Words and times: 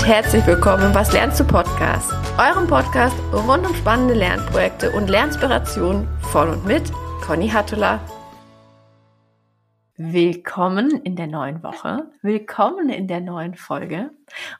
und 0.00 0.06
herzlich 0.06 0.46
willkommen 0.46 0.84
im 0.84 0.94
Was 0.94 1.12
lernst 1.12 1.38
du 1.40 1.44
Podcast, 1.44 2.10
eurem 2.38 2.66
Podcast 2.66 3.14
rund 3.34 3.66
um 3.66 3.74
spannende 3.74 4.14
Lernprojekte 4.14 4.92
und 4.92 5.10
Lernspirationen 5.10 6.08
von 6.32 6.48
und 6.48 6.64
mit 6.64 6.90
Conny 7.20 7.48
Hattula. 7.48 8.00
Willkommen 9.96 11.02
in 11.02 11.16
der 11.16 11.26
neuen 11.26 11.62
Woche, 11.62 12.10
willkommen 12.22 12.88
in 12.88 13.08
der 13.08 13.20
neuen 13.20 13.56
Folge 13.56 14.10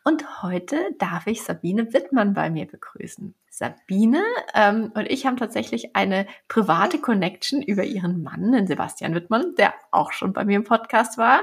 und 0.04 0.42
heute 0.42 0.76
darf 0.98 1.26
ich 1.26 1.42
Sabine 1.42 1.90
Wittmann 1.94 2.34
bei 2.34 2.50
mir 2.50 2.66
begrüßen. 2.66 3.34
Sabine 3.52 4.22
ähm, 4.54 4.92
und 4.94 5.10
ich 5.10 5.26
haben 5.26 5.36
tatsächlich 5.36 5.96
eine 5.96 6.26
private 6.46 6.98
Connection 6.98 7.60
über 7.60 7.82
ihren 7.82 8.22
Mann, 8.22 8.52
den 8.52 8.68
Sebastian 8.68 9.14
Wittmann, 9.14 9.54
der 9.58 9.74
auch 9.90 10.12
schon 10.12 10.32
bei 10.32 10.44
mir 10.44 10.56
im 10.56 10.64
Podcast 10.64 11.18
war, 11.18 11.42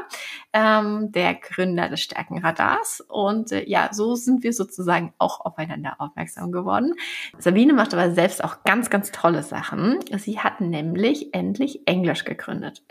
ähm, 0.54 1.12
der 1.12 1.36
Gründer 1.36 1.90
des 1.90 2.00
Stärkenradars. 2.00 3.02
Und 3.02 3.52
äh, 3.52 3.68
ja, 3.68 3.90
so 3.92 4.16
sind 4.16 4.42
wir 4.44 4.54
sozusagen 4.54 5.14
auch 5.18 5.42
aufeinander 5.42 5.96
aufmerksam 6.00 6.54
geworden. 6.54 6.94
Sabine 7.40 7.74
macht 7.74 7.94
aber 7.94 8.12
selbst 8.12 8.42
auch 8.42 8.64
ganz, 8.64 8.90
ganz 8.90 9.12
tolle 9.12 9.44
Sachen. 9.44 10.00
Sie 10.18 10.40
hat 10.40 10.62
nämlich 10.62 11.34
endlich 11.34 11.88
Englisch 11.88 12.24
gegründet. 12.24 12.84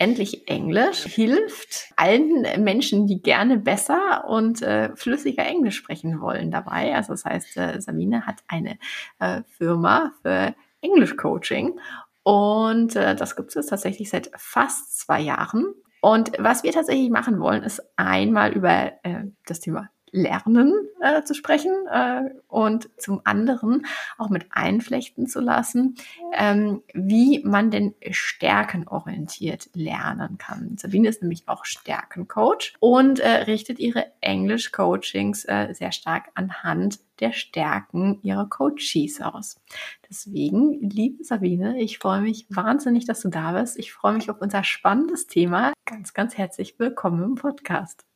Endlich 0.00 0.48
Englisch 0.48 1.02
hilft 1.04 1.92
allen 1.96 2.42
Menschen, 2.62 3.08
die 3.08 3.20
gerne 3.20 3.58
besser 3.58 4.26
und 4.28 4.62
äh, 4.62 4.94
flüssiger 4.94 5.44
Englisch 5.44 5.76
sprechen 5.76 6.20
wollen 6.20 6.52
dabei. 6.52 6.94
Also 6.94 7.14
das 7.14 7.24
heißt, 7.24 7.56
äh, 7.56 7.80
Sabine 7.80 8.24
hat 8.24 8.36
eine 8.58 8.78
äh, 9.18 9.42
Firma 9.56 10.12
für 10.22 10.54
Englisch 10.80 11.16
Coaching 11.16 11.78
und 12.22 12.94
äh, 12.94 13.16
das 13.16 13.36
gibt 13.36 13.56
es 13.56 13.66
tatsächlich 13.66 14.10
seit 14.10 14.30
fast 14.36 14.98
zwei 14.98 15.20
Jahren. 15.20 15.74
Und 16.02 16.32
was 16.38 16.62
wir 16.62 16.72
tatsächlich 16.72 17.10
machen 17.10 17.40
wollen, 17.40 17.62
ist 17.62 17.82
einmal 17.96 18.52
über 18.52 18.92
äh, 19.02 19.24
das 19.46 19.60
Thema 19.60 19.88
Lernen 20.12 20.72
äh, 21.00 21.22
zu 21.22 21.34
sprechen 21.34 21.72
äh, 21.90 22.30
und 22.48 22.88
zum 22.98 23.20
anderen 23.24 23.86
auch 24.16 24.30
mit 24.30 24.46
einflechten 24.50 25.26
zu 25.26 25.40
lassen, 25.40 25.96
ähm, 26.32 26.82
wie 26.92 27.42
man 27.44 27.70
denn 27.70 27.94
stärkenorientiert 28.10 29.70
lernen 29.74 30.38
kann. 30.38 30.76
Sabine 30.78 31.08
ist 31.08 31.22
nämlich 31.22 31.44
auch 31.46 31.64
Stärkencoach 31.64 32.74
und 32.80 33.20
äh, 33.20 33.28
richtet 33.28 33.78
ihre 33.78 34.06
Englisch-Coachings 34.20 35.44
äh, 35.44 35.74
sehr 35.74 35.92
stark 35.92 36.30
anhand 36.34 37.00
der 37.20 37.32
Stärken 37.32 38.20
ihrer 38.22 38.48
Coaches 38.48 39.20
aus. 39.20 39.60
Deswegen, 40.08 40.88
liebe 40.88 41.24
Sabine, 41.24 41.80
ich 41.80 41.98
freue 41.98 42.20
mich 42.20 42.46
wahnsinnig, 42.48 43.06
dass 43.06 43.20
du 43.20 43.28
da 43.28 43.52
bist. 43.52 43.78
Ich 43.78 43.92
freue 43.92 44.14
mich 44.14 44.30
auf 44.30 44.40
unser 44.40 44.64
spannendes 44.64 45.26
Thema. 45.26 45.72
Ganz, 45.84 46.14
ganz 46.14 46.36
herzlich 46.36 46.78
willkommen 46.78 47.22
im 47.22 47.34
Podcast. 47.34 48.07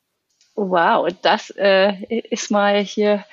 Wow, 0.54 1.08
das 1.22 1.50
äh, 1.56 1.94
ist 2.30 2.50
mal 2.50 2.80
hier 2.82 3.24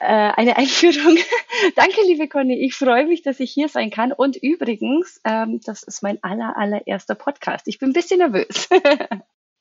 äh, 0.00 0.06
eine 0.06 0.56
Einführung. 0.56 1.18
Danke, 1.76 2.00
liebe 2.06 2.28
Conny. 2.28 2.54
Ich 2.54 2.74
freue 2.74 3.06
mich, 3.06 3.22
dass 3.22 3.40
ich 3.40 3.52
hier 3.52 3.68
sein 3.68 3.90
kann. 3.90 4.10
Und 4.10 4.36
übrigens, 4.36 5.20
ähm, 5.24 5.60
das 5.64 5.82
ist 5.82 6.02
mein 6.02 6.22
aller, 6.22 6.56
allererster 6.56 7.14
Podcast. 7.14 7.68
Ich 7.68 7.78
bin 7.78 7.90
ein 7.90 7.94
bisschen 7.94 8.18
nervös. 8.18 8.68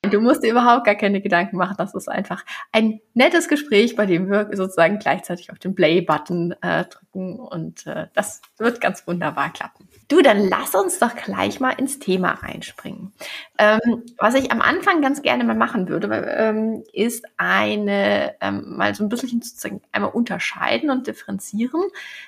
Du 0.10 0.20
musst 0.20 0.44
dir 0.44 0.50
überhaupt 0.50 0.86
gar 0.86 0.96
keine 0.96 1.22
Gedanken 1.22 1.58
machen. 1.58 1.76
Das 1.78 1.94
ist 1.94 2.10
einfach 2.10 2.44
ein 2.72 3.02
nettes 3.14 3.48
Gespräch, 3.48 3.96
bei 3.96 4.08
dem 4.08 4.32
wir 4.32 4.50
sozusagen 4.54 4.98
gleichzeitig 4.98 5.52
auf 5.52 5.60
den 5.60 5.76
Play-Button 5.76 6.56
äh, 6.60 6.86
drücken 6.86 7.40
und 7.40 7.86
äh, 7.86 8.08
das 8.16 8.42
wird 8.58 8.82
ganz 8.82 9.06
wunderbar 9.06 9.54
klappen. 9.54 9.88
Du, 10.12 10.22
dann 10.22 10.50
lass 10.50 10.76
uns 10.76 11.00
doch 11.00 11.16
gleich 11.16 11.62
mal 11.62 11.70
ins 11.70 11.98
Thema 11.98 12.32
reinspringen. 12.32 13.14
Ähm, 13.58 14.04
was 14.18 14.36
ich 14.36 14.52
am 14.52 14.62
Anfang 14.62 15.02
ganz 15.02 15.22
gerne 15.22 15.46
mal 15.46 15.56
machen 15.56 15.88
würde, 15.88 16.08
ähm, 16.38 16.84
ist 16.92 17.24
eine, 17.38 18.36
ähm, 18.42 18.76
mal 18.76 18.94
so 18.94 19.06
ein 19.06 19.10
bisschen 19.10 19.42
sozusagen 19.42 19.80
einmal 19.94 20.12
unterscheiden 20.12 20.90
und 20.90 21.08
differenzieren 21.08 21.82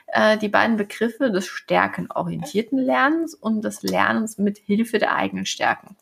äh, 0.07 0.37
die 0.37 0.47
beiden 0.47 0.77
Begriffe 0.77 1.29
des 1.29 1.45
stärkenorientierten 1.45 2.77
Lernens 2.77 3.35
und 3.35 3.65
des 3.65 3.83
Lernens 3.83 4.37
mit 4.37 4.59
Hilfe 4.59 4.97
der 4.97 5.13
eigenen 5.13 5.45
Stärken. 5.45 5.97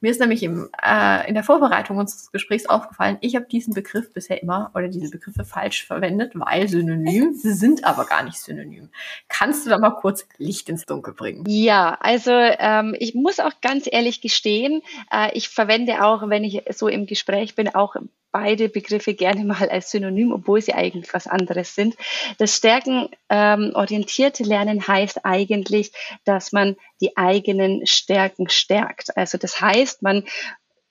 Mir 0.00 0.12
ist 0.12 0.20
nämlich 0.20 0.42
im, 0.42 0.70
äh, 0.82 1.28
in 1.28 1.34
der 1.34 1.44
Vorbereitung 1.44 1.98
unseres 1.98 2.32
Gesprächs 2.32 2.64
aufgefallen, 2.64 3.18
ich 3.20 3.36
habe 3.36 3.44
diesen 3.44 3.74
Begriff 3.74 4.10
bisher 4.14 4.42
immer 4.42 4.70
oder 4.74 4.88
diese 4.88 5.10
Begriffe 5.10 5.44
falsch 5.44 5.86
verwendet, 5.86 6.32
weil 6.34 6.66
synonym, 6.66 7.34
sie 7.34 7.52
sind 7.52 7.84
aber 7.84 8.06
gar 8.06 8.22
nicht 8.22 8.38
synonym. 8.38 8.88
Kannst 9.28 9.66
du 9.66 9.70
da 9.70 9.76
mal 9.76 9.90
kurz 9.90 10.26
Licht 10.38 10.70
ins 10.70 10.86
Dunkel 10.86 11.12
bringen? 11.12 11.25
Bringen? 11.26 11.44
Ja, 11.48 11.96
also 12.00 12.32
ähm, 12.32 12.94
ich 12.98 13.14
muss 13.14 13.40
auch 13.40 13.60
ganz 13.60 13.88
ehrlich 13.90 14.20
gestehen, 14.20 14.82
äh, 15.12 15.30
ich 15.36 15.48
verwende 15.48 16.04
auch, 16.04 16.28
wenn 16.28 16.44
ich 16.44 16.62
so 16.70 16.88
im 16.88 17.06
Gespräch 17.06 17.54
bin, 17.54 17.74
auch 17.74 17.96
beide 18.32 18.68
Begriffe 18.68 19.14
gerne 19.14 19.44
mal 19.44 19.68
als 19.70 19.90
Synonym, 19.90 20.32
obwohl 20.32 20.60
sie 20.60 20.74
eigentlich 20.74 21.12
was 21.14 21.26
anderes 21.26 21.74
sind. 21.74 21.96
Das 22.38 22.56
stärkenorientierte 22.56 24.42
ähm, 24.42 24.48
Lernen 24.48 24.86
heißt 24.86 25.24
eigentlich, 25.24 25.92
dass 26.24 26.52
man 26.52 26.76
die 27.00 27.16
eigenen 27.16 27.86
Stärken 27.86 28.48
stärkt. 28.50 29.16
Also 29.16 29.38
das 29.38 29.60
heißt, 29.60 30.02
man 30.02 30.24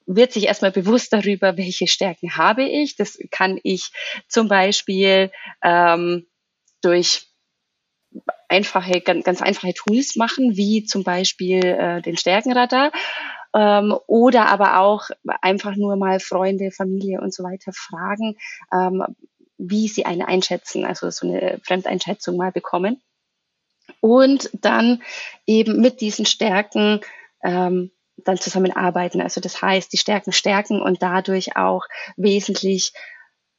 wird 0.06 0.32
sich 0.32 0.46
erstmal 0.46 0.72
bewusst 0.72 1.12
darüber, 1.12 1.56
welche 1.56 1.86
Stärken 1.86 2.36
habe 2.36 2.64
ich. 2.64 2.96
Das 2.96 3.18
kann 3.30 3.60
ich 3.62 3.90
zum 4.28 4.48
Beispiel 4.48 5.30
ähm, 5.62 6.26
durch 6.82 7.26
einfache, 8.48 9.00
ganz, 9.00 9.24
ganz 9.24 9.42
einfache 9.42 9.74
Tools 9.74 10.16
machen, 10.16 10.56
wie 10.56 10.84
zum 10.84 11.04
Beispiel 11.04 11.64
äh, 11.64 12.02
den 12.02 12.16
Stärkenradar. 12.16 12.92
Ähm, 13.54 13.96
oder 14.06 14.48
aber 14.48 14.80
auch 14.80 15.08
einfach 15.40 15.76
nur 15.76 15.96
mal 15.96 16.20
Freunde, 16.20 16.70
Familie 16.70 17.20
und 17.20 17.32
so 17.32 17.42
weiter 17.42 17.72
fragen, 17.72 18.36
ähm, 18.72 19.02
wie 19.58 19.88
sie 19.88 20.04
eine 20.04 20.28
einschätzen, 20.28 20.84
also 20.84 21.10
so 21.10 21.26
eine 21.26 21.60
Fremdeinschätzung 21.64 22.36
mal 22.36 22.52
bekommen. 22.52 23.00
Und 24.00 24.50
dann 24.52 25.02
eben 25.46 25.80
mit 25.80 26.00
diesen 26.00 26.26
Stärken 26.26 27.00
ähm, 27.42 27.90
dann 28.16 28.38
zusammenarbeiten. 28.38 29.20
Also 29.20 29.40
das 29.40 29.62
heißt, 29.62 29.92
die 29.92 29.98
Stärken 29.98 30.32
stärken 30.32 30.80
und 30.80 31.02
dadurch 31.02 31.56
auch 31.56 31.84
wesentlich 32.16 32.92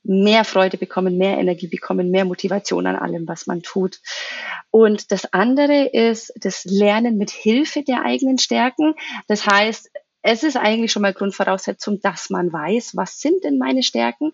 mehr 0.07 0.45
Freude 0.45 0.78
bekommen, 0.78 1.18
mehr 1.18 1.38
Energie 1.38 1.68
bekommen, 1.68 2.09
mehr 2.09 2.25
Motivation 2.25 2.88
an 2.88 2.95
allem, 2.95 3.28
was 3.28 3.45
man 3.45 3.62
tut. 3.62 4.00
Und 4.72 5.12
das 5.12 5.34
andere 5.34 5.85
ist 5.85 6.34
das 6.35 6.66
Lernen 6.66 7.18
mit 7.18 7.29
Hilfe 7.29 7.84
der 7.84 8.03
eigenen 8.03 8.38
Stärken. 8.38 8.95
Das 9.28 9.45
heißt, 9.45 9.91
es 10.22 10.44
ist 10.44 10.57
eigentlich 10.57 10.91
schon 10.91 11.01
mal 11.01 11.13
Grundvoraussetzung, 11.13 12.01
dass 12.01 12.29
man 12.29 12.51
weiß, 12.51 12.95
was 12.95 13.19
sind 13.19 13.44
denn 13.44 13.57
meine 13.57 13.84
Stärken. 13.84 14.31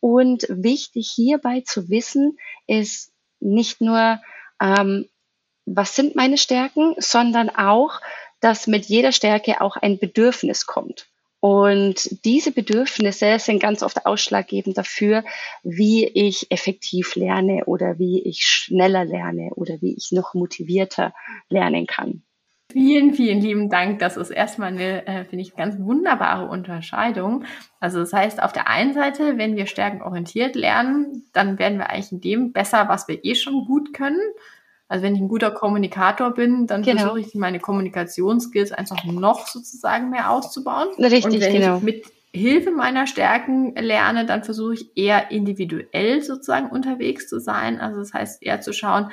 Und 0.00 0.46
wichtig 0.48 1.10
hierbei 1.14 1.62
zu 1.66 1.88
wissen 1.88 2.38
ist 2.66 3.12
nicht 3.40 3.80
nur, 3.80 4.20
ähm, 4.62 5.08
was 5.66 5.96
sind 5.96 6.14
meine 6.14 6.38
Stärken, 6.38 6.94
sondern 6.98 7.50
auch, 7.50 8.00
dass 8.40 8.66
mit 8.66 8.86
jeder 8.86 9.12
Stärke 9.12 9.60
auch 9.60 9.76
ein 9.76 9.98
Bedürfnis 9.98 10.66
kommt. 10.66 11.08
Und 11.44 12.24
diese 12.24 12.52
Bedürfnisse 12.52 13.38
sind 13.38 13.60
ganz 13.60 13.82
oft 13.82 14.06
ausschlaggebend 14.06 14.78
dafür, 14.78 15.24
wie 15.62 16.06
ich 16.06 16.50
effektiv 16.50 17.16
lerne 17.16 17.66
oder 17.66 17.98
wie 17.98 18.22
ich 18.22 18.46
schneller 18.46 19.04
lerne 19.04 19.50
oder 19.54 19.74
wie 19.82 19.94
ich 19.94 20.10
noch 20.10 20.32
motivierter 20.32 21.12
lernen 21.50 21.86
kann. 21.86 22.22
Vielen, 22.72 23.12
vielen 23.12 23.42
lieben 23.42 23.68
Dank. 23.68 23.98
Das 23.98 24.16
ist 24.16 24.30
erstmal 24.30 24.68
eine, 24.68 25.06
äh, 25.06 25.24
finde 25.26 25.42
ich, 25.42 25.54
ganz 25.54 25.78
wunderbare 25.78 26.48
Unterscheidung. 26.48 27.44
Also 27.78 27.98
das 27.98 28.14
heißt, 28.14 28.42
auf 28.42 28.54
der 28.54 28.66
einen 28.66 28.94
Seite, 28.94 29.36
wenn 29.36 29.54
wir 29.54 29.66
stärkenorientiert 29.66 30.54
lernen, 30.54 31.24
dann 31.34 31.58
werden 31.58 31.76
wir 31.76 31.90
eigentlich 31.90 32.10
in 32.10 32.22
dem 32.22 32.52
besser, 32.54 32.88
was 32.88 33.06
wir 33.06 33.22
eh 33.22 33.34
schon 33.34 33.66
gut 33.66 33.92
können. 33.92 34.22
Also 34.88 35.02
wenn 35.02 35.14
ich 35.14 35.20
ein 35.20 35.28
guter 35.28 35.50
Kommunikator 35.50 36.32
bin, 36.32 36.66
dann 36.66 36.82
genau. 36.82 37.02
versuche 37.02 37.20
ich 37.20 37.34
meine 37.34 37.58
Kommunikationsskills 37.58 38.72
einfach 38.72 39.02
noch 39.04 39.46
sozusagen 39.46 40.10
mehr 40.10 40.30
auszubauen. 40.30 40.88
Richtig, 40.98 41.24
Und 41.24 41.40
wenn 41.40 41.52
genau. 41.54 41.76
ich 41.78 41.82
mit 41.82 42.04
Hilfe 42.32 42.70
meiner 42.70 43.06
Stärken 43.06 43.74
lerne, 43.76 44.26
dann 44.26 44.42
versuche 44.42 44.74
ich 44.74 44.96
eher 44.96 45.30
individuell 45.30 46.20
sozusagen 46.22 46.68
unterwegs 46.68 47.28
zu 47.28 47.38
sein. 47.38 47.80
Also 47.80 48.00
das 48.00 48.12
heißt 48.12 48.42
eher 48.42 48.60
zu 48.60 48.72
schauen, 48.72 49.10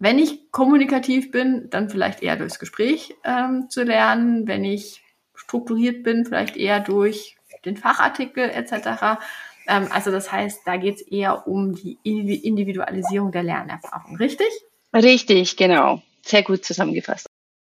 wenn 0.00 0.18
ich 0.18 0.50
kommunikativ 0.52 1.30
bin, 1.30 1.70
dann 1.70 1.88
vielleicht 1.88 2.22
eher 2.22 2.36
durchs 2.36 2.58
Gespräch 2.58 3.14
ähm, 3.24 3.68
zu 3.68 3.82
lernen. 3.82 4.46
Wenn 4.46 4.64
ich 4.64 5.02
strukturiert 5.34 6.02
bin, 6.02 6.24
vielleicht 6.24 6.56
eher 6.56 6.80
durch 6.80 7.36
den 7.64 7.76
Fachartikel 7.76 8.50
etc. 8.50 9.20
Ähm, 9.66 9.88
also 9.90 10.10
das 10.10 10.30
heißt, 10.30 10.62
da 10.64 10.76
geht 10.76 10.96
es 10.96 11.02
eher 11.02 11.46
um 11.48 11.74
die 11.74 11.98
Individualisierung 12.02 13.32
der 13.32 13.42
Lernerfahrung, 13.42 14.16
richtig? 14.16 14.48
Richtig, 14.94 15.56
genau. 15.56 16.02
Sehr 16.24 16.42
gut 16.42 16.64
zusammengefasst. 16.64 17.26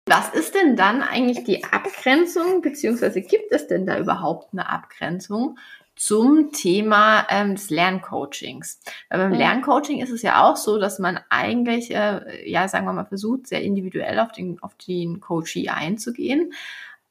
Was 0.07 0.29
ist 0.35 0.55
denn 0.55 0.77
dann 0.77 1.03
eigentlich 1.03 1.45
die 1.45 1.65
Abgrenzung, 1.65 2.61
beziehungsweise 2.61 3.23
gibt 3.23 3.53
es 3.53 3.67
denn 3.67 3.87
da 3.87 3.99
überhaupt 3.99 4.53
eine 4.53 4.69
Abgrenzung 4.69 5.59
zum 5.97 6.53
Thema 6.53 7.27
ähm, 7.31 7.55
des 7.55 7.71
Lerncoachings? 7.71 8.81
Weil 9.09 9.19
beim 9.19 9.33
Lerncoaching 9.33 10.01
ist 10.03 10.11
es 10.11 10.21
ja 10.21 10.45
auch 10.45 10.57
so, 10.57 10.79
dass 10.79 10.99
man 10.99 11.21
eigentlich, 11.31 11.95
äh, 11.95 12.49
ja, 12.49 12.69
sagen 12.69 12.85
wir 12.85 12.93
mal, 12.93 13.07
versucht, 13.07 13.47
sehr 13.47 13.63
individuell 13.63 14.19
auf 14.19 14.33
den, 14.33 14.63
auf 14.63 14.75
den 14.75 15.21
Coachee 15.21 15.71
einzugehen. 15.71 16.53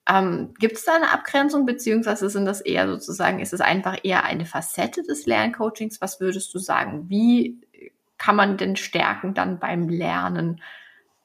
Ähm, 0.07 0.53
Gibt 0.59 0.77
es 0.77 0.85
da 0.85 0.95
eine 0.95 1.11
Abgrenzung, 1.11 1.65
beziehungsweise 1.65 2.29
sind 2.29 2.45
das 2.45 2.61
eher 2.61 2.87
sozusagen, 2.87 3.39
ist 3.39 3.53
es 3.53 3.61
einfach 3.61 3.97
eher 4.03 4.23
eine 4.25 4.45
Facette 4.45 5.01
des 5.01 5.25
Lerncoachings? 5.25 5.99
Was 5.99 6.19
würdest 6.19 6.53
du 6.53 6.59
sagen? 6.59 7.09
Wie 7.09 7.57
kann 8.23 8.37
man 8.37 8.55
denn 8.55 8.77
Stärken 8.77 9.33
dann 9.33 9.59
beim 9.59 9.89
Lernen 9.89 10.61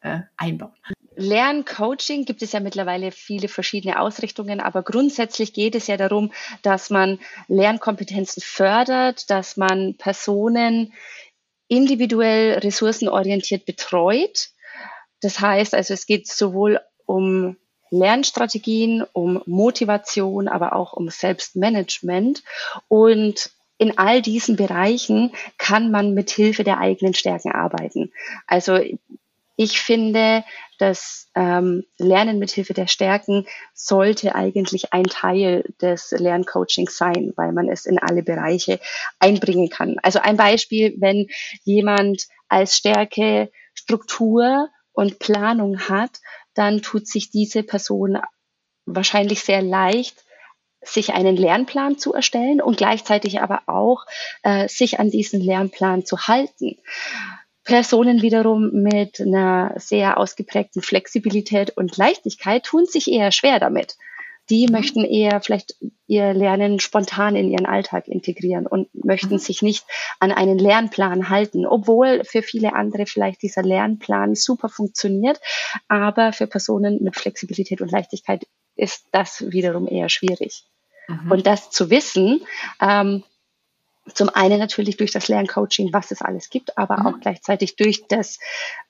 äh, 0.00 0.20
einbauen? 0.36 0.72
Lerncoaching 1.14 2.24
gibt 2.24 2.42
es 2.42 2.52
ja 2.52 2.60
mittlerweile 2.60 3.12
viele 3.12 3.46
verschiedene 3.46 4.00
Ausrichtungen, 4.00 4.60
aber 4.60 4.82
grundsätzlich 4.82 5.52
geht 5.52 5.76
es 5.76 5.86
ja 5.86 5.96
darum, 5.96 6.32
dass 6.62 6.90
man 6.90 7.20
Lernkompetenzen 7.46 8.42
fördert, 8.42 9.30
dass 9.30 9.56
man 9.56 9.94
Personen 9.96 10.92
individuell 11.68 12.58
ressourcenorientiert 12.58 13.64
betreut. 13.64 14.48
Das 15.20 15.38
heißt 15.40 15.74
also, 15.74 15.94
es 15.94 16.06
geht 16.06 16.26
sowohl 16.26 16.80
um 17.06 17.56
Lernstrategien, 17.90 19.04
um 19.12 19.42
Motivation, 19.46 20.48
aber 20.48 20.74
auch 20.74 20.92
um 20.94 21.10
Selbstmanagement. 21.10 22.42
Und 22.88 23.50
in 23.78 23.96
all 23.96 24.20
diesen 24.20 24.56
Bereichen 24.56 25.32
kann 25.56 25.90
man 25.90 26.12
mit 26.12 26.30
Hilfe 26.30 26.64
der 26.64 26.78
eigenen 26.78 27.14
Stärken 27.14 27.52
arbeiten. 27.52 28.12
Also 28.46 28.80
ich 29.60 29.80
finde, 29.80 30.44
das 30.78 31.28
ähm, 31.34 31.84
Lernen 31.98 32.38
mit 32.38 32.50
Hilfe 32.50 32.74
der 32.74 32.86
Stärken 32.86 33.46
sollte 33.74 34.36
eigentlich 34.36 34.92
ein 34.92 35.04
Teil 35.04 35.64
des 35.80 36.12
Lerncoachings 36.12 36.96
sein, 36.96 37.32
weil 37.36 37.52
man 37.52 37.68
es 37.68 37.84
in 37.84 37.98
alle 37.98 38.22
Bereiche 38.22 38.78
einbringen 39.18 39.68
kann. 39.68 39.96
Also 40.02 40.20
ein 40.20 40.36
Beispiel, 40.36 40.94
wenn 40.98 41.26
jemand 41.64 42.28
als 42.48 42.76
Stärke 42.76 43.50
Struktur 43.74 44.68
und 44.92 45.18
Planung 45.18 45.80
hat, 45.88 46.20
dann 46.54 46.82
tut 46.82 47.08
sich 47.08 47.30
diese 47.30 47.62
Person 47.64 48.18
wahrscheinlich 48.86 49.40
sehr 49.40 49.62
leicht, 49.62 50.24
sich 50.82 51.12
einen 51.12 51.36
Lernplan 51.36 51.98
zu 51.98 52.14
erstellen 52.14 52.60
und 52.60 52.76
gleichzeitig 52.76 53.40
aber 53.40 53.62
auch 53.66 54.04
äh, 54.42 54.68
sich 54.68 55.00
an 55.00 55.10
diesen 55.10 55.40
Lernplan 55.40 56.04
zu 56.04 56.28
halten. 56.28 56.76
Personen 57.64 58.22
wiederum 58.22 58.70
mit 58.72 59.20
einer 59.20 59.74
sehr 59.76 60.16
ausgeprägten 60.16 60.80
Flexibilität 60.80 61.76
und 61.76 61.96
Leichtigkeit 61.98 62.64
tun 62.64 62.86
sich 62.86 63.10
eher 63.10 63.30
schwer 63.30 63.60
damit. 63.60 63.96
Die 64.50 64.66
mhm. 64.66 64.72
möchten 64.72 65.04
eher 65.04 65.40
vielleicht 65.40 65.74
ihr 66.06 66.32
Lernen 66.32 66.80
spontan 66.80 67.36
in 67.36 67.50
ihren 67.50 67.66
Alltag 67.66 68.08
integrieren 68.08 68.66
und 68.66 68.88
möchten 68.94 69.34
mhm. 69.34 69.38
sich 69.38 69.60
nicht 69.60 69.84
an 70.20 70.32
einen 70.32 70.58
Lernplan 70.58 71.28
halten, 71.28 71.66
obwohl 71.66 72.24
für 72.24 72.42
viele 72.42 72.74
andere 72.74 73.04
vielleicht 73.04 73.42
dieser 73.42 73.62
Lernplan 73.62 74.34
super 74.34 74.70
funktioniert, 74.70 75.38
aber 75.88 76.32
für 76.32 76.46
Personen 76.46 77.02
mit 77.02 77.16
Flexibilität 77.16 77.82
und 77.82 77.90
Leichtigkeit 77.90 78.46
ist 78.78 79.06
das 79.12 79.50
wiederum 79.50 79.86
eher 79.86 80.08
schwierig. 80.08 80.64
Mhm. 81.08 81.32
Und 81.32 81.46
das 81.46 81.70
zu 81.70 81.90
wissen, 81.90 82.40
ähm, 82.80 83.24
zum 84.14 84.30
einen 84.30 84.58
natürlich 84.58 84.96
durch 84.96 85.10
das 85.10 85.28
Lerncoaching, 85.28 85.92
was 85.92 86.10
es 86.10 86.22
alles 86.22 86.48
gibt, 86.48 86.78
aber 86.78 87.00
mhm. 87.00 87.06
auch 87.06 87.20
gleichzeitig 87.20 87.76
durch 87.76 88.06
das, 88.08 88.38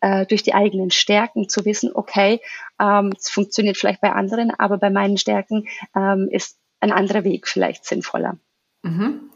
äh, 0.01 0.27
durch 0.27 0.43
die 0.43 0.55
eigenen 0.55 0.91
Stärken 0.91 1.49
zu 1.49 1.65
wissen, 1.65 1.91
okay, 1.95 2.41
ähm, 2.81 3.13
es 3.17 3.29
funktioniert 3.29 3.77
vielleicht 3.77 4.01
bei 4.01 4.13
anderen, 4.13 4.53
aber 4.57 4.79
bei 4.79 4.91
meinen 4.91 5.17
Stärken 5.17 5.67
ähm, 5.97 6.29
ist 6.31 6.59
ein 6.81 6.93
anderer 6.93 7.25
Weg 7.25 7.49
vielleicht 7.49 7.85
sinnvoller. 7.85 8.39
Mhm. 8.83 9.31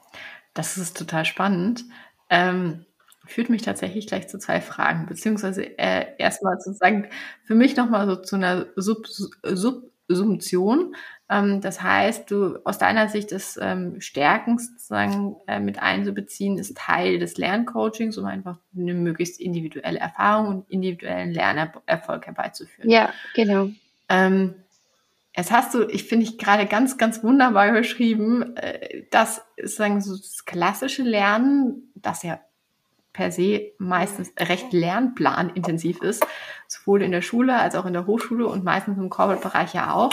Das 0.55 0.77
ist 0.77 0.97
total 0.97 1.25
spannend. 1.25 1.85
Ähm, 2.31 2.85
führt 3.25 3.51
mich 3.51 3.63
tatsächlich 3.63 4.07
gleich 4.07 4.29
zu 4.29 4.39
zwei 4.39 4.61
Fragen, 4.61 5.07
beziehungsweise 5.07 5.79
äh, 5.79 6.07
erstmal 6.19 6.61
sozusagen 6.61 7.09
für 7.45 7.55
mich 7.55 7.77
nochmal 7.77 8.07
so 8.07 8.17
zu 8.17 8.37
einer 8.37 8.67
Sub, 8.77 9.07
Sub 9.07 9.92
Subsumption. 10.09 10.95
Ähm, 11.29 11.61
das 11.61 11.83
heißt, 11.83 12.31
du 12.31 12.59
aus 12.65 12.79
deiner 12.79 13.09
Sicht 13.09 13.33
das 13.33 13.59
ähm, 13.61 14.01
Stärken 14.01 14.59
sozusagen 14.59 15.37
äh, 15.47 15.61
mit 15.61 15.83
einzubeziehen, 15.83 16.59
ist 16.59 16.77
Teil 16.77 17.19
des 17.19 17.37
Lerncoachings, 17.39 18.19
um 18.19 18.27
einfach 18.27 18.59
eine 18.77 18.95
möglichst 18.95 19.41
individuelle 19.41 19.99
Erfahrung 19.99 20.49
und 20.49 20.71
individuellen 20.71 21.33
Lernerfolg 21.33 22.27
herbeizuführen. 22.27 22.91
Ja, 22.91 23.13
genau. 23.35 23.71
Ähm, 24.09 24.55
Jetzt 25.35 25.51
hast 25.51 25.73
du, 25.73 25.89
ich 25.89 26.05
finde 26.05 26.27
ich 26.27 26.37
gerade 26.37 26.67
ganz, 26.67 26.99
ganz 26.99 27.25
wunderbar 27.25 27.73
beschrieben, 27.73 28.55
äh, 28.57 29.05
dass 29.11 29.43
sagen 29.63 30.03
so 30.03 30.15
das 30.15 30.45
klassische 30.45 31.03
Lernen, 31.03 31.91
das 31.95 32.23
ja 32.23 32.41
per 33.13 33.31
se 33.31 33.73
meistens 33.79 34.33
recht 34.39 34.73
lernplanintensiv 34.73 36.03
ist, 36.03 36.27
sowohl 36.73 37.03
in 37.03 37.13
der 37.13 37.23
Schule 37.23 37.57
als 37.57 37.75
auch 37.75 37.87
in 37.87 37.93
der 37.93 38.07
Hochschule 38.07 38.47
und 38.47 38.65
meistens 38.65 38.99
im 38.99 39.11
Corporate-Bereich 39.11 39.75
ja 39.75 39.93
auch, 39.93 40.13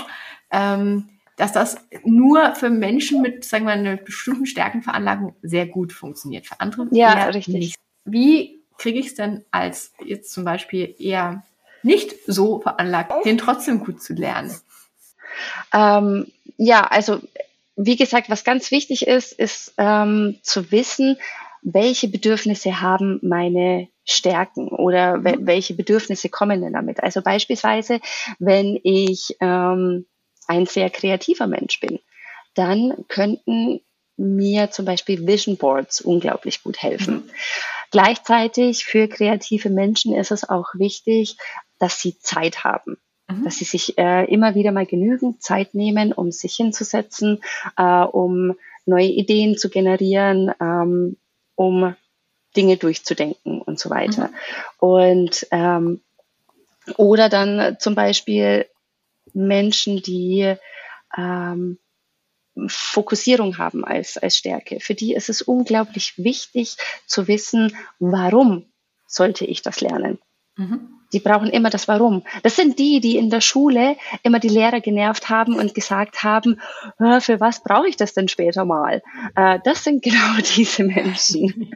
ähm, 0.52 1.10
dass 1.36 1.54
das 1.54 1.78
nur 2.04 2.56
für 2.56 2.70
Menschen 2.70 3.22
mit, 3.22 3.46
sagen 3.46 3.66
wir, 3.66 3.72
einer 3.72 3.96
bestimmten 3.96 4.46
Stärkenveranlagung 4.46 5.36
sehr 5.42 5.68
gut 5.68 5.94
funktioniert. 5.94 6.48
Für 6.48 6.60
andere 6.60 6.88
ja, 6.92 7.26
richtig. 7.26 7.54
nicht. 7.54 7.76
Wie 8.04 8.60
kriege 8.78 9.00
ich 9.00 9.08
es 9.08 9.16
denn 9.16 9.46
als 9.52 9.94
jetzt 10.04 10.34
zum 10.34 10.44
Beispiel 10.44 10.96
eher 11.00 11.44
nicht 11.82 12.16
so 12.28 12.60
veranlagt, 12.60 13.26
den 13.26 13.38
trotzdem 13.38 13.80
gut 13.80 14.02
zu 14.02 14.14
lernen? 14.14 14.54
Ähm, 15.74 16.28
ja, 16.58 16.82
also 16.82 17.22
wie 17.78 17.96
gesagt, 17.96 18.30
was 18.30 18.44
ganz 18.44 18.72
wichtig 18.72 19.08
ist, 19.08 19.32
ist 19.32 19.74
ähm, 19.78 20.40
zu 20.42 20.72
wissen, 20.72 21.18
welche 21.62 22.10
Bedürfnisse 22.10 22.82
haben 22.82 23.20
meine 23.22 23.88
Stärken 24.12 24.70
oder 24.70 25.18
mhm. 25.18 25.46
welche 25.46 25.74
Bedürfnisse 25.74 26.30
kommen 26.30 26.62
denn 26.62 26.74
damit? 26.74 27.02
Also 27.04 27.22
beispielsweise, 27.22 28.00
wenn 28.40 28.80
ich 28.84 29.36
ähm, 29.40 30.06
ein 30.48 30.66
sehr 30.66 30.90
kreativer 30.90 31.48
Mensch 31.48 31.80
bin, 31.80 32.00
dann 32.56 33.06
könnten 33.08 33.82
mir 34.18 34.70
zum 34.72 34.86
Beispiel 34.86 35.26
Vision 35.26 35.58
Boards 35.58 36.02
unglaublich 36.02 36.64
gut 36.64 36.82
helfen. 36.82 37.16
Mhm. 37.16 37.30
Gleichzeitig 37.92 38.86
für 38.86 39.08
kreative 39.08 39.70
Menschen 39.70 40.14
ist 40.14 40.32
es 40.32 40.48
auch 40.48 40.68
wichtig, 40.74 41.38
dass 41.80 42.02
sie 42.02 42.20
Zeit 42.20 42.64
haben. 42.64 42.98
Mhm. 43.30 43.44
Dass 43.46 43.58
sie 43.58 43.66
sich 43.66 43.98
äh, 43.98 44.26
immer 44.26 44.56
wieder 44.56 44.72
mal 44.72 44.86
genügend 44.86 45.42
Zeit 45.42 45.74
nehmen, 45.74 46.12
um 46.12 46.32
sich 46.32 46.56
hinzusetzen, 46.56 47.42
äh, 47.78 48.04
um 48.04 48.56
neue 48.86 49.08
Ideen 49.08 49.58
zu 49.58 49.70
generieren, 49.70 50.52
ähm, 50.60 51.18
um 51.56 51.96
Dinge 52.56 52.78
durchzudenken 52.78 53.62
und 53.62 53.80
so 53.80 53.90
weiter. 53.90 54.28
Mhm. 54.28 54.34
Und 54.80 55.48
ähm, 55.52 56.02
oder 56.98 57.30
dann 57.30 57.78
zum 57.80 57.96
Beispiel 57.96 58.66
Menschen, 59.34 60.02
die 60.02 60.56
ähm, 61.16 61.78
Fokussierung 62.68 63.58
haben 63.58 63.86
als, 63.86 64.18
als 64.18 64.38
Stärke. 64.38 64.80
Für 64.80 64.96
die 64.96 65.14
ist 65.14 65.30
es 65.30 65.42
unglaublich 65.42 66.18
wichtig 66.18 66.76
zu 67.06 67.28
wissen, 67.28 67.76
warum 68.00 68.66
sollte 69.08 69.46
ich 69.46 69.62
das 69.62 69.82
lernen. 69.82 70.20
Mhm. 70.60 71.00
Die 71.14 71.20
brauchen 71.20 71.50
immer 71.50 71.70
das 71.70 71.88
Warum. 71.88 72.24
Das 72.44 72.56
sind 72.56 72.78
die, 72.78 73.00
die 73.00 73.18
in 73.18 73.30
der 73.30 73.42
Schule 73.42 73.96
immer 74.22 74.40
die 74.40 74.50
Lehrer 74.50 74.82
genervt 74.82 75.30
haben 75.30 75.56
und 75.56 75.74
gesagt 75.74 76.24
haben, 76.24 76.60
für 76.98 77.40
was 77.40 77.64
brauche 77.64 77.88
ich 77.88 77.96
das 77.96 78.14
denn 78.14 78.28
später 78.28 78.66
mal? 78.66 79.02
Äh, 79.36 79.60
das 79.64 79.84
sind 79.84 80.04
genau 80.04 80.38
diese 80.56 80.84
Menschen. 80.84 81.72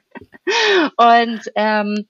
und 0.97 1.41
ähm, 1.55 2.05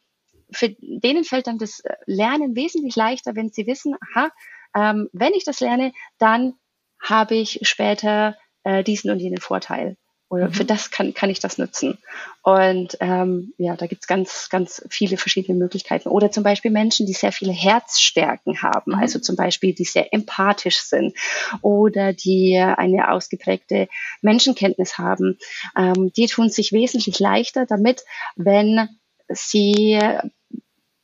für 0.51 0.75
denen 0.79 1.23
fällt 1.23 1.47
dann 1.47 1.59
das 1.59 1.81
Lernen 2.05 2.55
wesentlich 2.55 2.95
leichter, 2.95 3.35
wenn 3.35 3.51
sie 3.51 3.67
wissen, 3.67 3.95
aha, 3.95 4.29
ähm, 4.75 5.09
wenn 5.13 5.33
ich 5.33 5.45
das 5.45 5.59
lerne, 5.59 5.93
dann 6.17 6.53
habe 6.99 7.35
ich 7.35 7.59
später 7.63 8.35
äh, 8.63 8.83
diesen 8.83 9.11
und 9.11 9.19
jenen 9.19 9.39
Vorteil. 9.39 9.97
Oder 10.33 10.47
mhm. 10.47 10.53
für 10.53 10.65
das 10.65 10.89
kann, 10.89 11.13
kann 11.13 11.29
ich 11.29 11.39
das 11.39 11.59
nutzen. 11.59 11.99
Und 12.41 12.97
ähm, 13.01 13.53
ja, 13.59 13.75
da 13.75 13.85
gibt's 13.85 14.07
ganz, 14.07 14.49
ganz 14.49 14.83
viele 14.89 15.17
verschiedene 15.17 15.55
Möglichkeiten. 15.55 16.09
Oder 16.09 16.31
zum 16.31 16.43
Beispiel 16.43 16.71
Menschen, 16.71 17.05
die 17.05 17.13
sehr 17.13 17.31
viele 17.31 17.51
Herzstärken 17.51 18.63
haben, 18.63 18.93
mhm. 18.93 18.97
also 18.97 19.19
zum 19.19 19.35
Beispiel, 19.35 19.75
die 19.75 19.83
sehr 19.83 20.11
empathisch 20.11 20.79
sind 20.79 21.15
oder 21.61 22.13
die 22.13 22.57
eine 22.57 23.11
ausgeprägte 23.11 23.87
Menschenkenntnis 24.23 24.97
haben. 24.97 25.37
Ähm, 25.77 26.11
die 26.13 26.25
tun 26.25 26.49
sich 26.49 26.71
wesentlich 26.71 27.19
leichter 27.19 27.67
damit, 27.67 28.03
wenn 28.35 28.89
sie 29.29 29.99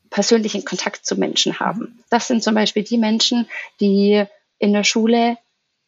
persönlichen 0.09 0.65
Kontakt 0.65 1.05
zu 1.05 1.17
Menschen 1.17 1.59
haben. 1.59 2.03
Das 2.09 2.27
sind 2.27 2.43
zum 2.43 2.55
Beispiel 2.55 2.81
die 2.81 2.97
Menschen, 2.97 3.47
die 3.79 4.23
in 4.57 4.73
der 4.73 4.83
Schule, 4.83 5.37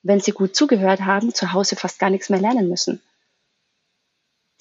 wenn 0.03 0.19
sie 0.19 0.31
gut 0.31 0.55
zugehört 0.55 1.01
haben, 1.01 1.33
zu 1.33 1.53
Hause 1.53 1.75
fast 1.75 1.97
gar 1.97 2.11
nichts 2.11 2.29
mehr 2.29 2.39
lernen 2.39 2.69
müssen. 2.69 3.01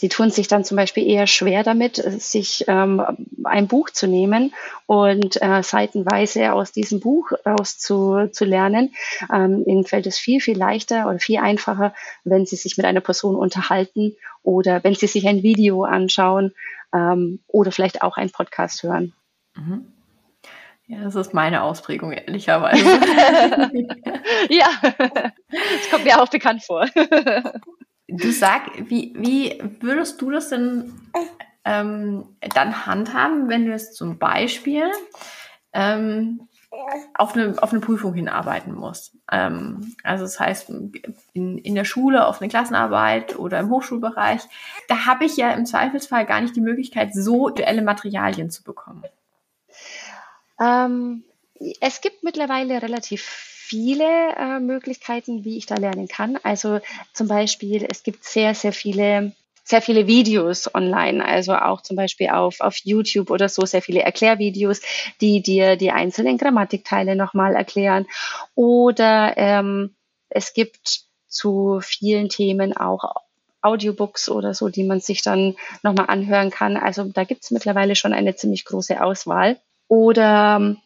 Sie 0.01 0.09
tun 0.09 0.31
sich 0.31 0.49
dann 0.49 0.65
zum 0.65 0.79
Beispiel 0.79 1.07
eher 1.07 1.27
schwer 1.27 1.63
damit, 1.63 1.97
sich 1.97 2.65
ähm, 2.69 3.03
ein 3.45 3.69
Buch 3.69 3.91
zu 3.91 4.07
nehmen 4.07 4.55
und 4.87 5.43
äh, 5.43 5.63
seitenweise 5.63 6.55
aus 6.55 6.73
diesem 6.73 7.01
Buch 7.01 7.33
raus 7.45 7.77
zu, 7.77 8.31
zu 8.33 8.47
lernen. 8.47 8.95
Ähm, 9.31 9.63
ihnen 9.67 9.85
fällt 9.85 10.07
es 10.07 10.17
viel, 10.17 10.41
viel 10.41 10.57
leichter 10.57 11.07
oder 11.07 11.19
viel 11.19 11.37
einfacher, 11.37 11.93
wenn 12.25 12.47
sie 12.47 12.57
sich 12.57 12.79
mit 12.79 12.87
einer 12.87 13.03
Person 13.03 13.37
unterhalten 13.37 14.17
oder 14.43 14.83
wenn 14.83 14.95
sie 14.95 15.07
sich 15.07 15.29
ein 15.29 15.43
Video 15.43 15.85
anschauen 15.85 16.55
ähm, 16.95 17.41
oder 17.47 17.71
vielleicht 17.71 18.01
auch 18.01 18.17
einen 18.17 18.31
Podcast 18.31 18.83
hören. 18.83 19.13
Mhm. 19.55 19.85
Ja, 20.87 21.05
das 21.05 21.15
ist 21.15 21.35
meine 21.35 21.63
Ausprägung, 21.63 22.13
ehrlicherweise. 22.13 22.83
ja, 24.49 24.71
das 24.83 25.91
kommt 25.91 26.05
mir 26.05 26.23
auch 26.23 26.29
bekannt 26.29 26.65
vor. 26.65 26.87
du 28.11 28.33
sag, 28.33 28.71
wie, 28.89 29.15
wie 29.17 29.63
würdest 29.81 30.21
du 30.21 30.31
das 30.31 30.49
denn 30.49 30.93
ähm, 31.65 32.37
dann 32.55 32.87
handhaben, 32.87 33.49
wenn 33.49 33.67
du 33.67 33.73
es 33.73 33.93
zum 33.93 34.19
Beispiel 34.19 34.91
ähm, 35.73 36.49
auf 37.15 37.35
eine, 37.35 37.61
auf 37.63 37.73
eine 37.73 37.81
Prüfung 37.81 38.15
hinarbeiten 38.15 38.75
musst. 38.75 39.17
Ähm, 39.31 39.95
also 40.03 40.25
das 40.25 40.39
heißt, 40.39 40.71
in, 41.33 41.59
in 41.59 41.75
der 41.75 41.85
Schule 41.85 42.27
auf 42.27 42.41
eine 42.41 42.49
Klassenarbeit 42.49 43.37
oder 43.39 43.59
im 43.59 43.71
Hochschulbereich, 43.71 44.43
da 44.89 45.07
habe 45.07 45.25
ich 45.25 45.37
ja 45.37 45.53
im 45.53 45.67
Zweifelsfall 45.67 46.27
gar 46.27 46.41
nicht 46.41 46.57
die 46.57 46.61
Möglichkeit, 46.61 47.15
so 47.15 47.51
duelle 47.51 47.83
Materialien 47.83 48.51
zu 48.51 48.63
bekommen. 48.63 49.05
Ähm, 50.61 51.25
es 51.81 52.01
gibt 52.01 52.23
mittlerweile 52.23 52.81
relativ 52.81 53.50
viele 53.71 54.35
äh, 54.37 54.59
Möglichkeiten, 54.59 55.45
wie 55.45 55.57
ich 55.57 55.67
da 55.67 55.77
lernen 55.77 56.09
kann. 56.09 56.39
Also 56.43 56.81
zum 57.13 57.29
Beispiel, 57.29 57.87
es 57.89 58.03
gibt 58.03 58.25
sehr, 58.25 58.55
sehr 58.55 58.73
viele 58.73 59.33
sehr 59.63 59.83
viele 59.83 60.09
Videos 60.09 60.75
online, 60.75 61.25
also 61.25 61.55
auch 61.55 61.81
zum 61.81 61.95
Beispiel 61.95 62.31
auf, 62.31 62.61
auf 62.61 62.77
YouTube 62.79 63.31
oder 63.31 63.49
so, 63.49 63.65
sehr 63.67 63.83
viele 63.83 64.01
Erklärvideos, 64.01 64.81
die 65.21 65.43
dir 65.43 65.77
die 65.77 65.93
einzelnen 65.93 66.39
Grammatikteile 66.39 67.15
nochmal 67.15 67.55
erklären. 67.55 68.07
Oder 68.57 69.35
ähm, 69.37 69.95
es 70.29 70.55
gibt 70.55 71.03
zu 71.29 71.79
vielen 71.83 72.29
Themen 72.29 72.77
auch 72.77 73.15
Audiobooks 73.63 74.29
oder 74.29 74.55
so, 74.55 74.71
die 74.71 74.83
man 74.83 74.99
sich 74.99 75.23
dann 75.23 75.55
nochmal 75.85 76.07
anhören 76.09 76.51
kann. 76.51 76.77
Also 76.77 77.05
da 77.05 77.23
gibt 77.23 77.45
es 77.45 77.53
mittlerweile 77.53 77.95
schon 77.95 78.13
eine 78.13 78.35
ziemlich 78.35 78.65
große 78.65 79.01
Auswahl. 79.01 79.61
Oder 79.87 80.57
ähm, 80.61 80.79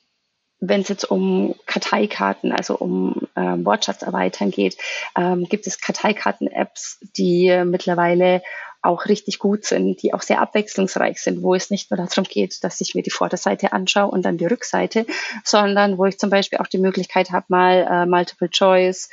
wenn 0.61 0.81
es 0.81 0.89
jetzt 0.89 1.05
um 1.05 1.55
Karteikarten, 1.67 2.53
also 2.53 2.77
um 2.77 3.29
ähm, 3.37 3.65
Wortschatz 3.65 4.03
erweitern 4.03 4.51
geht, 4.51 4.77
ähm, 5.17 5.45
gibt 5.49 5.67
es 5.67 5.81
Karteikarten-Apps, 5.81 7.01
die 7.17 7.49
äh, 7.49 7.65
mittlerweile 7.65 8.43
auch 8.85 9.07
richtig 9.07 9.39
gut 9.39 9.65
sind, 9.65 10.03
die 10.03 10.13
auch 10.13 10.21
sehr 10.21 10.41
abwechslungsreich 10.41 11.21
sind, 11.21 11.43
wo 11.43 11.55
es 11.55 11.71
nicht 11.71 11.91
nur 11.91 11.97
darum 11.97 12.25
geht, 12.25 12.63
dass 12.63 12.81
ich 12.83 12.95
mir 12.95 13.03
die 13.03 13.11
Vorderseite 13.11 13.73
anschaue 13.73 14.11
und 14.11 14.25
dann 14.25 14.37
die 14.37 14.47
Rückseite, 14.47 15.07
sondern 15.43 15.97
wo 15.97 16.05
ich 16.05 16.19
zum 16.19 16.29
Beispiel 16.29 16.59
auch 16.59 16.67
die 16.67 16.79
Möglichkeit 16.79 17.31
habe, 17.31 17.47
mal 17.49 17.89
äh, 17.91 18.07
Multiple 18.07 18.51
Choice 18.51 19.09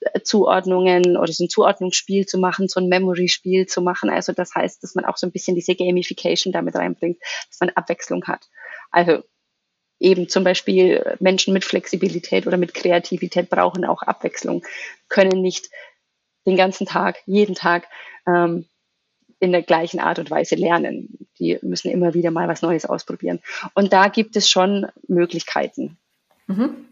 äh, 0.00 0.20
Zuordnungen 0.20 1.16
oder 1.16 1.32
so 1.32 1.44
ein 1.44 1.48
Zuordnungsspiel 1.48 2.26
zu 2.26 2.38
machen, 2.38 2.68
so 2.68 2.80
ein 2.80 2.88
Memory-Spiel 2.88 3.66
zu 3.66 3.80
machen. 3.80 4.10
Also 4.10 4.32
das 4.32 4.54
heißt, 4.54 4.82
dass 4.82 4.94
man 4.94 5.06
auch 5.06 5.16
so 5.16 5.26
ein 5.26 5.32
bisschen 5.32 5.54
diese 5.54 5.74
Gamification 5.74 6.52
damit 6.52 6.74
reinbringt, 6.74 7.18
dass 7.48 7.60
man 7.60 7.70
Abwechslung 7.70 8.24
hat. 8.26 8.48
Also 8.90 9.22
eben 10.00 10.28
zum 10.28 10.44
Beispiel 10.44 11.16
Menschen 11.20 11.54
mit 11.54 11.64
Flexibilität 11.64 12.46
oder 12.46 12.56
mit 12.56 12.74
Kreativität 12.74 13.48
brauchen 13.48 13.84
auch 13.84 14.02
Abwechslung, 14.02 14.64
können 15.08 15.40
nicht 15.40 15.70
den 16.46 16.56
ganzen 16.56 16.86
Tag, 16.86 17.16
jeden 17.26 17.54
Tag 17.54 17.86
ähm, 18.26 18.66
in 19.40 19.52
der 19.52 19.62
gleichen 19.62 20.00
Art 20.00 20.18
und 20.18 20.30
Weise 20.30 20.54
lernen. 20.54 21.28
Die 21.38 21.58
müssen 21.62 21.90
immer 21.90 22.14
wieder 22.14 22.30
mal 22.30 22.48
was 22.48 22.62
Neues 22.62 22.86
ausprobieren. 22.86 23.40
Und 23.74 23.92
da 23.92 24.08
gibt 24.08 24.36
es 24.36 24.48
schon 24.48 24.86
Möglichkeiten. 25.06 25.98
Mhm. 26.46 26.86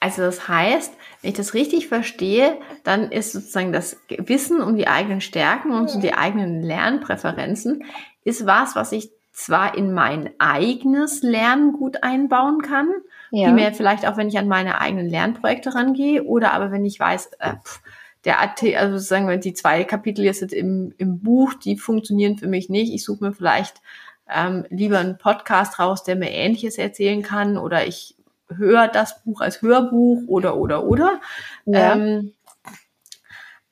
Also 0.00 0.22
das 0.22 0.48
heißt, 0.48 0.94
wenn 1.20 1.30
ich 1.30 1.36
das 1.36 1.52
richtig 1.52 1.88
verstehe, 1.88 2.56
dann 2.84 3.12
ist 3.12 3.32
sozusagen 3.32 3.72
das 3.72 3.98
Wissen 4.08 4.62
um 4.62 4.76
die 4.76 4.88
eigenen 4.88 5.20
Stärken 5.20 5.72
und 5.72 5.90
so 5.90 6.00
die 6.00 6.14
eigenen 6.14 6.62
Lernpräferenzen 6.62 7.84
ist 8.24 8.46
was, 8.46 8.76
was 8.76 8.92
ich 8.92 9.10
zwar 9.40 9.76
in 9.76 9.92
mein 9.92 10.30
eigenes 10.38 11.22
Lernen 11.22 11.72
gut 11.72 12.02
einbauen 12.02 12.62
kann, 12.62 12.88
ja. 13.30 13.48
primär 13.48 13.72
vielleicht 13.72 14.06
auch, 14.06 14.16
wenn 14.16 14.28
ich 14.28 14.38
an 14.38 14.48
meine 14.48 14.80
eigenen 14.80 15.08
Lernprojekte 15.08 15.74
rangehe, 15.74 16.24
oder 16.24 16.52
aber 16.52 16.70
wenn 16.70 16.84
ich 16.84 17.00
weiß, 17.00 17.30
äh, 17.38 17.54
pff, 17.54 17.80
der 18.24 18.40
AT, 18.40 18.62
also 18.76 18.98
sagen 18.98 19.28
wir, 19.28 19.38
die 19.38 19.54
zwei 19.54 19.84
Kapitel 19.84 20.24
jetzt 20.24 20.42
im, 20.42 20.92
im 20.98 21.20
Buch, 21.20 21.54
die 21.54 21.76
funktionieren 21.76 22.36
für 22.36 22.48
mich 22.48 22.68
nicht. 22.68 22.92
Ich 22.92 23.02
suche 23.02 23.24
mir 23.24 23.32
vielleicht 23.32 23.80
ähm, 24.28 24.66
lieber 24.68 24.98
einen 24.98 25.16
Podcast 25.16 25.78
raus, 25.78 26.04
der 26.04 26.16
mir 26.16 26.30
Ähnliches 26.30 26.76
erzählen 26.76 27.22
kann, 27.22 27.56
oder 27.56 27.86
ich 27.86 28.16
höre 28.54 28.88
das 28.88 29.22
Buch 29.22 29.40
als 29.40 29.62
Hörbuch 29.62 30.22
oder 30.26 30.56
oder 30.56 30.84
oder. 30.84 31.20
Ja. 31.64 31.94
Ähm, 31.94 32.34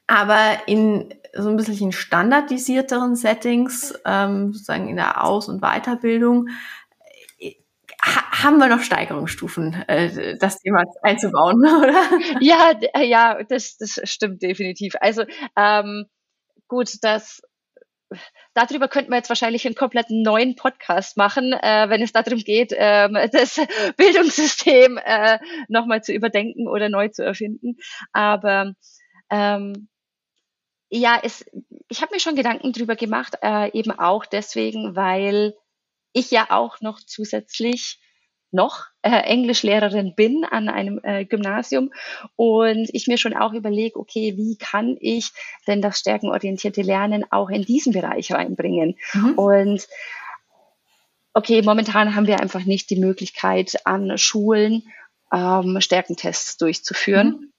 aber 0.07 0.63
in 0.67 1.13
so 1.43 1.49
ein 1.49 1.57
bisschen 1.57 1.93
standardisierteren 1.93 3.17
Settings, 3.17 3.95
ähm, 4.05 4.53
sozusagen 4.53 4.89
in 4.89 4.97
der 4.97 5.25
Aus- 5.25 5.49
und 5.49 5.61
Weiterbildung, 5.61 6.49
haben 8.01 8.59
wir 8.59 8.69
noch 8.69 8.81
Steigerungsstufen, 8.81 9.75
äh, 9.89 10.37
das 10.39 10.61
Thema 10.61 10.85
einzubauen, 11.03 11.57
oder? 11.83 12.05
Ja, 12.41 12.73
äh, 12.95 13.05
ja, 13.05 13.43
das, 13.43 13.77
das 13.77 14.01
stimmt 14.05 14.43
definitiv. 14.43 14.95
Also 15.01 15.25
ähm, 15.57 16.07
gut, 16.69 16.91
das 17.03 17.43
darüber 18.55 18.89
könnten 18.89 19.11
wir 19.11 19.17
jetzt 19.17 19.29
wahrscheinlich 19.29 19.67
einen 19.67 19.75
kompletten 19.75 20.23
neuen 20.23 20.57
Podcast 20.57 21.17
machen, 21.17 21.53
äh, 21.53 21.87
wenn 21.89 22.03
es 22.03 22.13
darum 22.13 22.39
geht, 22.39 22.73
ähm, 22.75 23.19
das 23.33 23.61
Bildungssystem 23.97 24.99
äh, 25.05 25.39
nochmal 25.69 26.03
zu 26.03 26.13
überdenken 26.13 26.69
oder 26.69 26.89
neu 26.89 27.09
zu 27.09 27.25
erfinden. 27.25 27.77
Aber 28.13 28.73
ähm, 29.31 29.89
ja, 30.91 31.21
es, 31.23 31.45
ich 31.89 32.03
habe 32.03 32.15
mir 32.15 32.21
schon 32.21 32.37
Gedanken 32.37 32.73
drüber 32.73 32.97
gemacht, 32.97 33.37
äh, 33.43 33.71
eben 33.73 33.93
auch 33.93 34.27
deswegen, 34.27 34.97
weil 34.97 35.55
ich 36.13 36.31
ja 36.31 36.47
auch 36.51 36.81
noch 36.81 37.01
zusätzlich 37.01 38.01
noch 38.51 38.87
äh, 39.03 39.11
Englischlehrerin 39.11 40.15
bin 40.15 40.45
an 40.45 40.71
einem 40.71 41.01
äh, 41.03 41.27
Gymnasium 41.27 41.93
und 42.37 42.89
ich 42.95 43.07
mir 43.07 43.19
schon 43.19 43.37
auch 43.37 43.53
überlege, 43.53 43.99
okay, 43.99 44.37
wie 44.39 44.57
kann 44.57 44.97
ich 45.01 45.33
denn 45.67 45.83
das 45.83 45.99
stärkenorientierte 45.99 46.81
Lernen 46.81 47.31
auch 47.31 47.51
in 47.51 47.63
diesen 47.63 47.93
Bereich 47.93 48.33
reinbringen? 48.33 48.97
Mhm. 49.13 49.33
Und 49.35 49.89
okay, 51.35 51.61
momentan 51.63 52.15
haben 52.15 52.27
wir 52.27 52.41
einfach 52.41 52.65
nicht 52.65 52.89
die 52.89 52.97
Möglichkeit 52.97 53.77
an 53.85 54.17
Schulen 54.17 54.83
ähm, 55.31 55.81
Stärkentests 55.81 56.57
durchzuführen. 56.57 57.27
Mhm. 57.27 57.53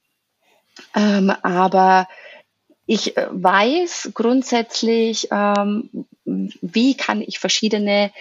Ähm, 0.96 1.30
aber 1.44 2.08
ich 2.90 3.16
äh, 3.18 3.28
weiß 3.30 4.12
grundsätzlich, 4.16 5.28
ähm, 5.32 6.08
wie 6.26 6.98
kann 6.98 7.22
ich 7.22 7.38
verschiedene 7.38 8.12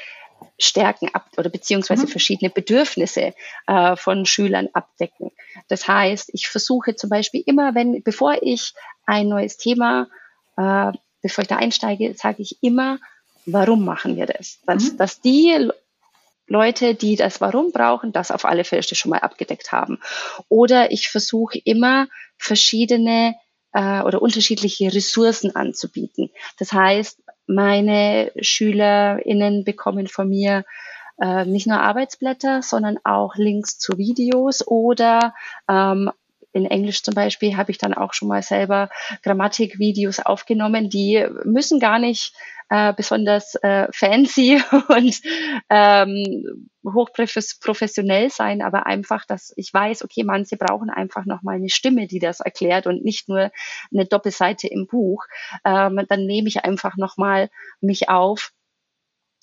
Stärken 0.58 1.08
ab 1.14 1.30
oder 1.38 1.48
beziehungsweise 1.48 2.02
mhm. 2.02 2.08
verschiedene 2.08 2.50
Bedürfnisse 2.50 3.32
äh, 3.66 3.96
von 3.96 4.26
Schülern 4.26 4.68
abdecken. 4.74 5.30
Das 5.68 5.88
heißt, 5.88 6.30
ich 6.34 6.48
versuche 6.48 6.96
zum 6.96 7.08
Beispiel 7.08 7.42
immer, 7.46 7.74
wenn, 7.74 8.02
bevor 8.02 8.42
ich 8.42 8.74
ein 9.06 9.28
neues 9.28 9.56
Thema, 9.56 10.06
äh, 10.58 10.92
bevor 11.22 11.42
ich 11.42 11.48
da 11.48 11.56
einsteige, 11.56 12.12
sage 12.12 12.42
ich 12.42 12.58
immer, 12.62 12.98
warum 13.46 13.86
machen 13.86 14.16
wir 14.16 14.26
das? 14.26 14.58
Dass, 14.66 14.92
mhm. 14.92 14.96
dass 14.98 15.22
die 15.22 15.70
Leute, 16.46 16.94
die 16.94 17.16
das 17.16 17.40
Warum 17.40 17.72
brauchen, 17.72 18.12
das 18.12 18.30
auf 18.30 18.44
alle 18.44 18.64
Fälle 18.64 18.82
schon 18.82 19.12
mal 19.12 19.20
abgedeckt 19.20 19.72
haben. 19.72 19.98
Oder 20.50 20.92
ich 20.92 21.08
versuche 21.08 21.58
immer 21.58 22.06
verschiedene 22.36 23.34
äh, 23.78 24.02
oder 24.02 24.20
unterschiedliche 24.20 24.92
Ressourcen 24.92 25.54
anzubieten. 25.54 26.30
Das 26.58 26.72
heißt, 26.72 27.22
meine 27.46 28.32
SchülerInnen 28.40 29.62
bekommen 29.64 30.08
von 30.08 30.28
mir 30.28 30.64
äh, 31.20 31.44
nicht 31.44 31.68
nur 31.68 31.80
Arbeitsblätter, 31.80 32.62
sondern 32.62 32.98
auch 33.04 33.36
Links 33.36 33.78
zu 33.78 33.96
Videos 33.96 34.66
oder 34.66 35.34
ähm, 35.68 36.10
in 36.52 36.66
Englisch 36.66 37.04
zum 37.04 37.14
Beispiel 37.14 37.56
habe 37.56 37.70
ich 37.70 37.78
dann 37.78 37.94
auch 37.94 38.14
schon 38.14 38.26
mal 38.26 38.42
selber 38.42 38.90
Grammatikvideos 39.22 40.18
aufgenommen. 40.18 40.88
Die 40.90 41.24
müssen 41.44 41.78
gar 41.78 42.00
nicht 42.00 42.34
äh, 42.70 42.92
besonders 42.94 43.54
äh, 43.56 43.86
fancy 43.92 44.60
und 44.88 45.20
ähm, 45.70 46.68
hochprofessionell 46.94 48.30
sein, 48.30 48.62
aber 48.62 48.86
einfach, 48.86 49.24
dass 49.24 49.52
ich 49.56 49.72
weiß, 49.72 50.04
okay, 50.04 50.24
manche 50.24 50.56
brauchen 50.56 50.90
einfach 50.90 51.24
nochmal 51.26 51.56
eine 51.56 51.70
Stimme, 51.70 52.06
die 52.06 52.18
das 52.18 52.40
erklärt 52.40 52.86
und 52.86 53.04
nicht 53.04 53.28
nur 53.28 53.50
eine 53.92 54.06
Doppelseite 54.06 54.68
im 54.68 54.86
Buch. 54.86 55.24
Ähm, 55.64 56.04
dann 56.08 56.26
nehme 56.26 56.48
ich 56.48 56.64
einfach 56.64 56.96
nochmal 56.96 57.50
mich 57.80 58.08
auf, 58.08 58.52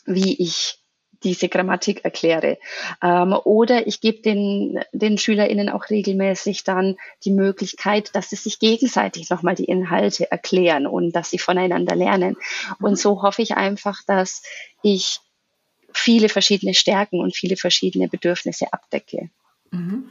wie 0.06 0.42
ich 0.42 0.80
diese 1.24 1.50
Grammatik 1.50 2.06
erkläre. 2.06 2.58
Ähm, 3.02 3.36
oder 3.44 3.88
ich 3.88 4.00
gebe 4.00 4.22
den, 4.22 4.80
den 4.94 5.18
SchülerInnen 5.18 5.70
auch 5.70 5.90
regelmäßig 5.90 6.64
dann 6.64 6.98
die 7.24 7.32
Möglichkeit, 7.32 8.16
dass 8.16 8.30
sie 8.30 8.36
sich 8.36 8.60
gegenseitig 8.60 9.30
nochmal 9.30 9.56
die 9.56 9.66
Inhalte 9.66 10.32
erklären 10.32 10.88
und 10.88 11.14
dass 11.16 11.32
sie 11.32 11.40
voneinander 11.40 11.96
lernen. 11.96 12.38
Und 12.82 12.92
mhm. 12.92 12.96
so 12.96 13.22
hoffe 13.24 13.42
ich 13.42 13.56
einfach, 13.56 14.02
dass 14.06 14.44
ich 14.84 15.20
viele 15.98 16.30
verschiedene 16.30 16.74
Stärken 16.74 17.20
und 17.20 17.36
viele 17.36 17.58
verschiedene 17.58 18.08
Bedürfnisse 18.08 18.72
abdecke. 18.72 19.30
Mhm. 19.72 20.10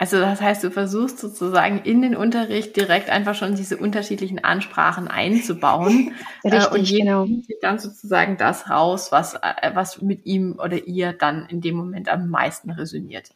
Also 0.00 0.18
das 0.18 0.40
heißt, 0.40 0.64
du 0.64 0.70
versuchst 0.70 1.18
sozusagen 1.18 1.82
in 1.82 2.00
den 2.00 2.16
Unterricht 2.16 2.74
direkt 2.74 3.10
einfach 3.10 3.34
schon 3.34 3.54
diese 3.54 3.76
unterschiedlichen 3.76 4.42
Ansprachen 4.42 5.08
einzubauen. 5.08 6.14
Richtig, 6.42 6.62
äh, 6.72 6.74
und 6.74 6.88
genau. 6.88 7.26
dann 7.60 7.78
sozusagen 7.78 8.38
das 8.38 8.70
raus, 8.70 9.12
was, 9.12 9.34
äh, 9.34 9.72
was 9.74 10.00
mit 10.00 10.24
ihm 10.24 10.58
oder 10.58 10.86
ihr 10.86 11.12
dann 11.12 11.46
in 11.50 11.60
dem 11.60 11.76
Moment 11.76 12.08
am 12.08 12.30
meisten 12.30 12.70
resoniert. 12.70 13.32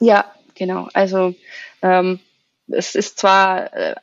Ja, 0.00 0.24
genau. 0.54 0.88
Also 0.94 1.34
ähm, 1.82 2.20
es 2.68 2.94
ist 2.94 3.18
zwar 3.18 3.74
äh, 3.74 3.96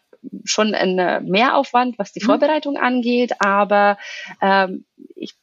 schon 0.46 0.76
ein 0.76 1.26
Mehraufwand, 1.26 1.98
was 1.98 2.14
die 2.14 2.22
mhm. 2.22 2.28
Vorbereitung 2.28 2.78
angeht, 2.78 3.34
aber 3.40 3.98
ähm, 4.40 4.86
ich, 5.16 5.34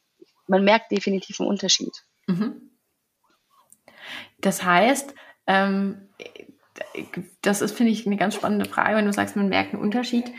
man 0.51 0.65
merkt 0.65 0.91
definitiv 0.91 1.39
einen 1.39 1.49
Unterschied. 1.49 2.03
Mhm. 2.27 2.69
Das 4.41 4.63
heißt, 4.63 5.15
ähm, 5.47 6.09
das 7.41 7.61
ist, 7.61 7.75
finde 7.75 7.91
ich, 7.91 8.05
eine 8.05 8.17
ganz 8.17 8.35
spannende 8.35 8.65
Frage, 8.65 8.97
wenn 8.97 9.05
du 9.05 9.13
sagst, 9.13 9.35
man 9.35 9.49
merkt 9.49 9.73
einen 9.73 9.81
Unterschied. 9.81 10.31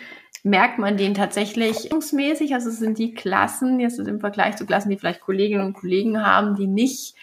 Merkt 0.43 0.79
man 0.79 0.97
den 0.97 1.15
tatsächlich 1.15 1.89
mäßig? 2.13 2.53
Also 2.55 2.71
sind 2.71 2.99
die 2.99 3.15
Klassen 3.15 3.81
jetzt 3.81 3.99
im 3.99 4.21
Vergleich 4.21 4.57
zu 4.57 4.67
Klassen, 4.67 4.91
die 4.91 4.99
vielleicht 4.99 5.21
Kolleginnen 5.21 5.65
und 5.65 5.75
Kollegen 5.75 6.25
haben, 6.25 6.57
die 6.57 6.67
nicht 6.67 7.15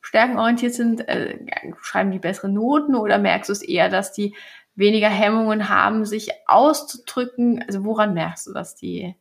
stärkenorientiert 0.00 0.72
sind, 0.72 1.06
äh, 1.08 1.38
schreiben 1.82 2.10
die 2.10 2.18
bessere 2.18 2.48
Noten 2.48 2.94
oder 2.94 3.18
merkst 3.18 3.50
du 3.50 3.52
es 3.52 3.62
eher, 3.62 3.90
dass 3.90 4.12
die 4.12 4.34
weniger 4.76 5.10
Hemmungen 5.10 5.68
haben, 5.68 6.06
sich 6.06 6.30
auszudrücken? 6.46 7.62
Also 7.66 7.84
woran 7.84 8.14
merkst 8.14 8.46
du, 8.46 8.54
dass 8.54 8.76
die, 8.76 9.14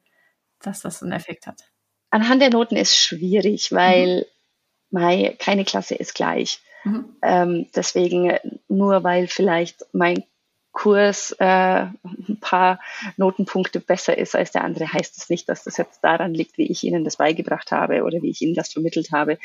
dass 0.61 0.81
das 0.81 1.03
einen 1.03 1.11
Effekt 1.11 1.47
hat? 1.47 1.69
Anhand 2.17 2.41
der 2.41 2.49
Noten 2.49 2.77
ist 2.77 2.97
schwierig, 2.97 3.71
weil 3.71 4.25
mhm. 4.89 5.37
keine 5.37 5.65
Klasse 5.65 5.93
ist 5.93 6.15
gleich. 6.15 6.59
Mhm. 6.83 7.05
Ähm, 7.21 7.67
deswegen 7.75 8.33
nur 8.67 9.03
weil 9.03 9.27
vielleicht 9.27 9.85
mein 9.93 10.23
Kurs 10.71 11.35
äh, 11.37 11.45
ein 11.45 12.39
paar 12.41 12.79
Notenpunkte 13.17 13.79
besser 13.79 14.17
ist 14.17 14.35
als 14.35 14.51
der 14.51 14.63
andere, 14.63 14.91
heißt 14.91 15.15
es 15.15 15.29
nicht, 15.29 15.47
dass 15.47 15.63
das 15.63 15.77
jetzt 15.77 16.03
daran 16.03 16.33
liegt, 16.33 16.57
wie 16.57 16.71
ich 16.71 16.83
Ihnen 16.83 17.03
das 17.03 17.17
beigebracht 17.17 17.71
habe 17.71 18.01
oder 18.01 18.23
wie 18.23 18.31
ich 18.31 18.41
Ihnen 18.41 18.55
das 18.55 18.73
vermittelt 18.73 19.11
habe. 19.11 19.37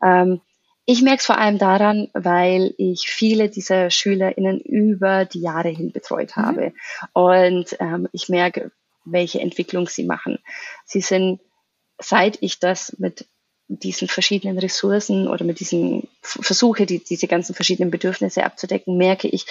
Ähm, 0.00 0.40
ich 0.84 1.02
merke 1.02 1.18
es 1.18 1.26
vor 1.26 1.38
allem 1.38 1.58
daran, 1.58 2.08
weil 2.14 2.72
ich 2.78 3.08
viele 3.08 3.48
dieser 3.48 3.90
SchülerInnen 3.90 4.60
über 4.60 5.24
die 5.24 5.40
Jahre 5.40 5.70
hin 5.70 5.90
betreut 5.90 6.36
mhm. 6.36 6.42
habe. 6.42 6.72
Und 7.14 7.76
ähm, 7.80 8.08
ich 8.12 8.28
merke, 8.28 8.70
welche 9.04 9.40
Entwicklung 9.40 9.88
sie 9.88 10.04
machen. 10.04 10.38
Sie 10.84 11.00
sind, 11.00 11.40
seit 12.02 12.38
ich 12.42 12.58
das 12.58 12.96
mit 12.98 13.26
diesen 13.68 14.08
verschiedenen 14.08 14.58
Ressourcen 14.58 15.28
oder 15.28 15.44
mit 15.44 15.60
diesen 15.60 16.08
Versuche, 16.20 16.84
die, 16.84 17.02
diese 17.02 17.26
ganzen 17.26 17.54
verschiedenen 17.54 17.90
Bedürfnisse 17.90 18.44
abzudecken, 18.44 18.96
merke 18.96 19.28
ich, 19.28 19.46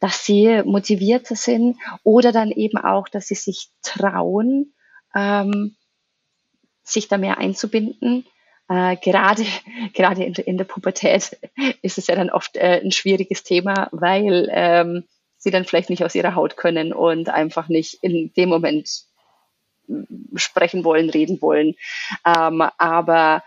dass 0.00 0.24
sie 0.24 0.62
motivierter 0.64 1.36
sind 1.36 1.78
oder 2.02 2.32
dann 2.32 2.50
eben 2.50 2.78
auch, 2.78 3.08
dass 3.08 3.28
sie 3.28 3.36
sich 3.36 3.68
trauen, 3.82 4.74
ähm, 5.14 5.76
sich 6.82 7.08
da 7.08 7.16
mehr 7.16 7.38
einzubinden. 7.38 8.26
Äh, 8.68 8.96
gerade 8.96 9.44
gerade 9.94 10.24
in, 10.24 10.34
in, 10.34 10.58
der 10.58 10.64
Pubertät 10.64 11.38
ist 11.82 11.98
es 11.98 12.06
ja 12.06 12.16
dann 12.16 12.30
oft 12.30 12.56
äh, 12.56 12.80
ein 12.84 12.92
schwieriges 12.92 13.44
Thema, 13.44 13.88
weil 13.92 14.48
ähm, 14.52 15.04
sie 15.38 15.50
dann 15.50 15.64
vielleicht 15.64 15.90
nicht 15.90 16.04
aus 16.04 16.14
ihrer 16.14 16.34
Haut 16.34 16.56
können 16.56 16.92
und 16.92 17.28
einfach 17.28 17.68
nicht 17.68 17.98
in 18.02 18.32
dem 18.34 18.48
Moment 18.48 19.04
sprechen 20.36 20.84
wollen, 20.84 21.10
reden 21.10 21.40
wollen. 21.40 21.74
Ähm, 22.24 22.62
aber 22.78 23.42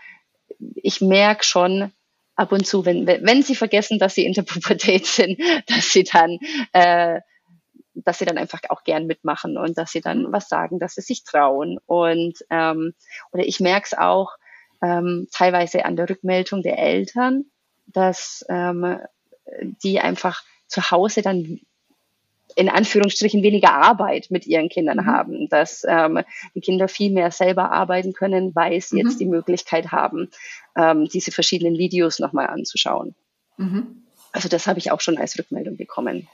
ich 0.74 1.00
merke 1.00 1.44
schon 1.44 1.92
ab 2.34 2.52
und 2.52 2.66
zu, 2.66 2.84
wenn, 2.84 3.06
wenn 3.06 3.42
sie 3.42 3.56
vergessen, 3.56 3.98
dass 3.98 4.14
sie 4.14 4.24
in 4.24 4.32
der 4.32 4.42
Pubertät 4.44 5.06
sind, 5.06 5.40
dass 5.66 5.92
sie 5.92 6.04
dann, 6.04 6.38
äh, 6.72 7.20
dass 7.94 8.18
sie 8.18 8.24
dann 8.24 8.38
einfach 8.38 8.60
auch 8.68 8.84
gern 8.84 9.06
mitmachen 9.06 9.58
und 9.58 9.76
dass 9.76 9.90
sie 9.90 10.00
dann 10.00 10.32
was 10.32 10.48
sagen, 10.48 10.78
dass 10.78 10.94
sie 10.94 11.02
sich 11.02 11.24
trauen. 11.24 11.78
Und 11.86 12.38
ähm, 12.50 12.94
oder 13.32 13.44
ich 13.44 13.60
merke 13.60 13.86
es 13.90 13.98
auch 13.98 14.36
ähm, 14.82 15.26
teilweise 15.32 15.84
an 15.84 15.96
der 15.96 16.08
Rückmeldung 16.08 16.62
der 16.62 16.78
Eltern, 16.78 17.46
dass 17.86 18.44
ähm, 18.48 18.98
die 19.82 19.98
einfach 20.00 20.42
zu 20.68 20.90
Hause 20.90 21.22
dann 21.22 21.60
in 22.58 22.68
Anführungsstrichen 22.68 23.44
weniger 23.44 23.72
Arbeit 23.72 24.32
mit 24.32 24.44
ihren 24.44 24.68
Kindern 24.68 24.98
mhm. 24.98 25.06
haben, 25.06 25.48
dass 25.48 25.86
ähm, 25.88 26.24
die 26.56 26.60
Kinder 26.60 26.88
viel 26.88 27.12
mehr 27.12 27.30
selber 27.30 27.70
arbeiten 27.70 28.12
können, 28.12 28.52
weil 28.56 28.80
sie 28.80 28.96
mhm. 28.96 29.06
jetzt 29.06 29.20
die 29.20 29.26
Möglichkeit 29.26 29.92
haben, 29.92 30.28
ähm, 30.76 31.04
diese 31.04 31.30
verschiedenen 31.30 31.78
Videos 31.78 32.18
nochmal 32.18 32.48
anzuschauen. 32.48 33.14
Mhm. 33.58 34.02
Also 34.32 34.48
das 34.48 34.66
habe 34.66 34.80
ich 34.80 34.90
auch 34.90 35.00
schon 35.00 35.18
als 35.18 35.38
Rückmeldung 35.38 35.76
bekommen. 35.76 36.26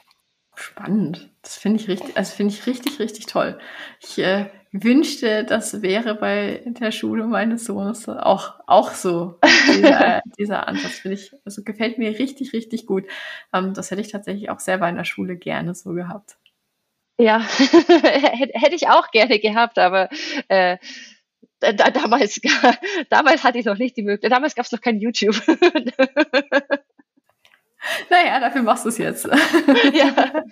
Spannend. 0.55 1.29
Das 1.43 1.59
finde 1.59 1.81
ich 1.83 1.89
richtig, 1.89 2.17
also 2.17 2.35
finde 2.35 2.55
ich 2.55 2.67
richtig, 2.67 2.99
richtig 2.99 3.27
toll. 3.27 3.59
Ich 4.01 4.19
äh, 4.19 4.47
wünschte, 4.75 5.45
das 5.45 5.83
wäre 5.83 6.17
bei 6.17 6.63
der 6.67 6.91
Schule 6.91 7.27
meines 7.27 7.65
Sohnes 7.65 8.09
auch, 8.09 8.55
auch 8.67 8.91
so. 8.91 9.39
Dieser, 9.69 10.21
dieser 10.39 10.67
Ansatz 10.67 10.99
finde 10.99 11.17
ich, 11.17 11.33
also 11.45 11.63
gefällt 11.63 11.99
mir 11.99 12.19
richtig, 12.19 12.53
richtig 12.53 12.85
gut. 12.85 13.05
Ähm, 13.53 13.73
das 13.73 13.93
hätte 13.93 14.01
ich 14.01 14.11
tatsächlich 14.11 14.51
auch 14.51 14.59
selber 14.59 14.89
in 14.89 14.97
der 14.97 15.05
Schule 15.05 15.37
gerne 15.37 15.77
so 15.77 15.93
gehabt. 15.93 16.39
Ja, 17.19 17.39
hätte 17.49 18.75
ich 18.75 18.89
auch 18.89 19.13
gerne 19.13 19.39
gehabt, 19.39 19.79
aber 19.79 20.09
äh, 20.49 20.79
da, 21.61 21.73
damals, 21.73 22.41
damals 23.11 23.45
hatte 23.45 23.59
ich 23.59 23.67
noch 23.67 23.79
nicht 23.79 23.97
die 23.97 24.03
Möglichkeit. 24.03 24.33
Damals 24.33 24.57
gab 24.57 24.67
es 24.67 24.73
noch 24.73 24.81
kein 24.81 24.99
YouTube. 24.99 25.41
Naja, 28.09 28.41
dafür 28.41 28.63
machst 28.63 28.87
du 28.87 28.89
es 28.89 28.97
jetzt. 28.97 29.29
Ja. 29.93 30.43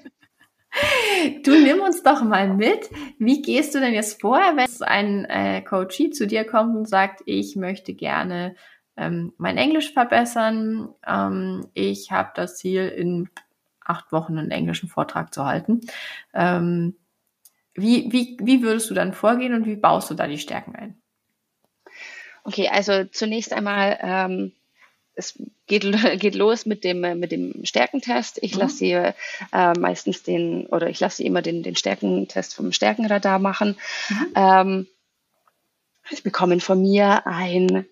Du 1.45 1.53
nimm 1.53 1.81
uns 1.81 2.03
doch 2.03 2.23
mal 2.23 2.49
mit. 2.49 2.91
Wie 3.19 3.43
gehst 3.43 3.75
du 3.75 3.81
denn 3.81 3.95
jetzt 3.95 4.21
vor, 4.21 4.39
wenn 4.39 4.83
ein 4.83 5.25
äh, 5.27 5.63
Coachie 5.63 6.11
zu 6.11 6.27
dir 6.27 6.45
kommt 6.45 6.77
und 6.77 6.89
sagt, 6.89 7.23
ich 7.27 7.57
möchte 7.57 7.95
gerne 7.95 8.57
ähm, 8.97 9.33
mein 9.39 9.57
Englisch 9.57 9.93
verbessern. 9.93 10.89
Ähm, 11.07 11.69
ich 11.75 12.11
habe 12.11 12.31
das 12.35 12.57
Ziel, 12.57 12.89
in 12.89 13.29
acht 13.85 14.13
Wochen 14.13 14.39
einen 14.39 14.51
englischen 14.51 14.89
Vortrag 14.89 15.33
zu 15.35 15.45
halten. 15.45 15.81
Ähm, 16.35 16.97
wie, 17.75 18.13
wie, 18.13 18.37
wie 18.41 18.63
würdest 18.63 18.91
du 18.91 18.95
dann 18.95 19.13
vorgehen 19.13 19.55
und 19.55 19.67
wie 19.67 19.77
baust 19.77 20.11
du 20.11 20.15
da 20.15 20.27
die 20.27 20.39
Stärken 20.39 20.77
ein? 20.77 21.03
Okay, 22.45 22.69
also 22.69 23.05
zunächst 23.05 23.53
einmal 23.53 23.99
ähm, 24.03 24.53
es 25.15 25.39
geht, 25.67 25.85
geht 26.21 26.35
los 26.35 26.67
mit 26.67 26.85
dem, 26.85 27.01
mit 27.19 27.33
dem 27.33 27.65
Stärkentest. 27.65 28.39
Ich 28.43 28.55
lasse 28.55 28.77
sie 28.77 28.93
äh, 28.93 29.13
meistens 29.79 30.23
den, 30.23 30.67
oder 30.67 30.89
ich 30.89 31.01
lasse 31.01 31.19
sie 31.19 31.27
immer 31.27 31.43
den, 31.43 31.63
den 31.63 31.77
Stärkentest 31.77 32.55
vom 32.55 32.73
Stärkenradar 32.73 33.39
machen. 33.39 33.77
Mhm. 34.09 34.33
Ähm, 34.35 34.87
sie 36.11 36.23
bekommen 36.23 36.61
von 36.61 36.81
mir 36.81 37.27
ein 37.27 37.87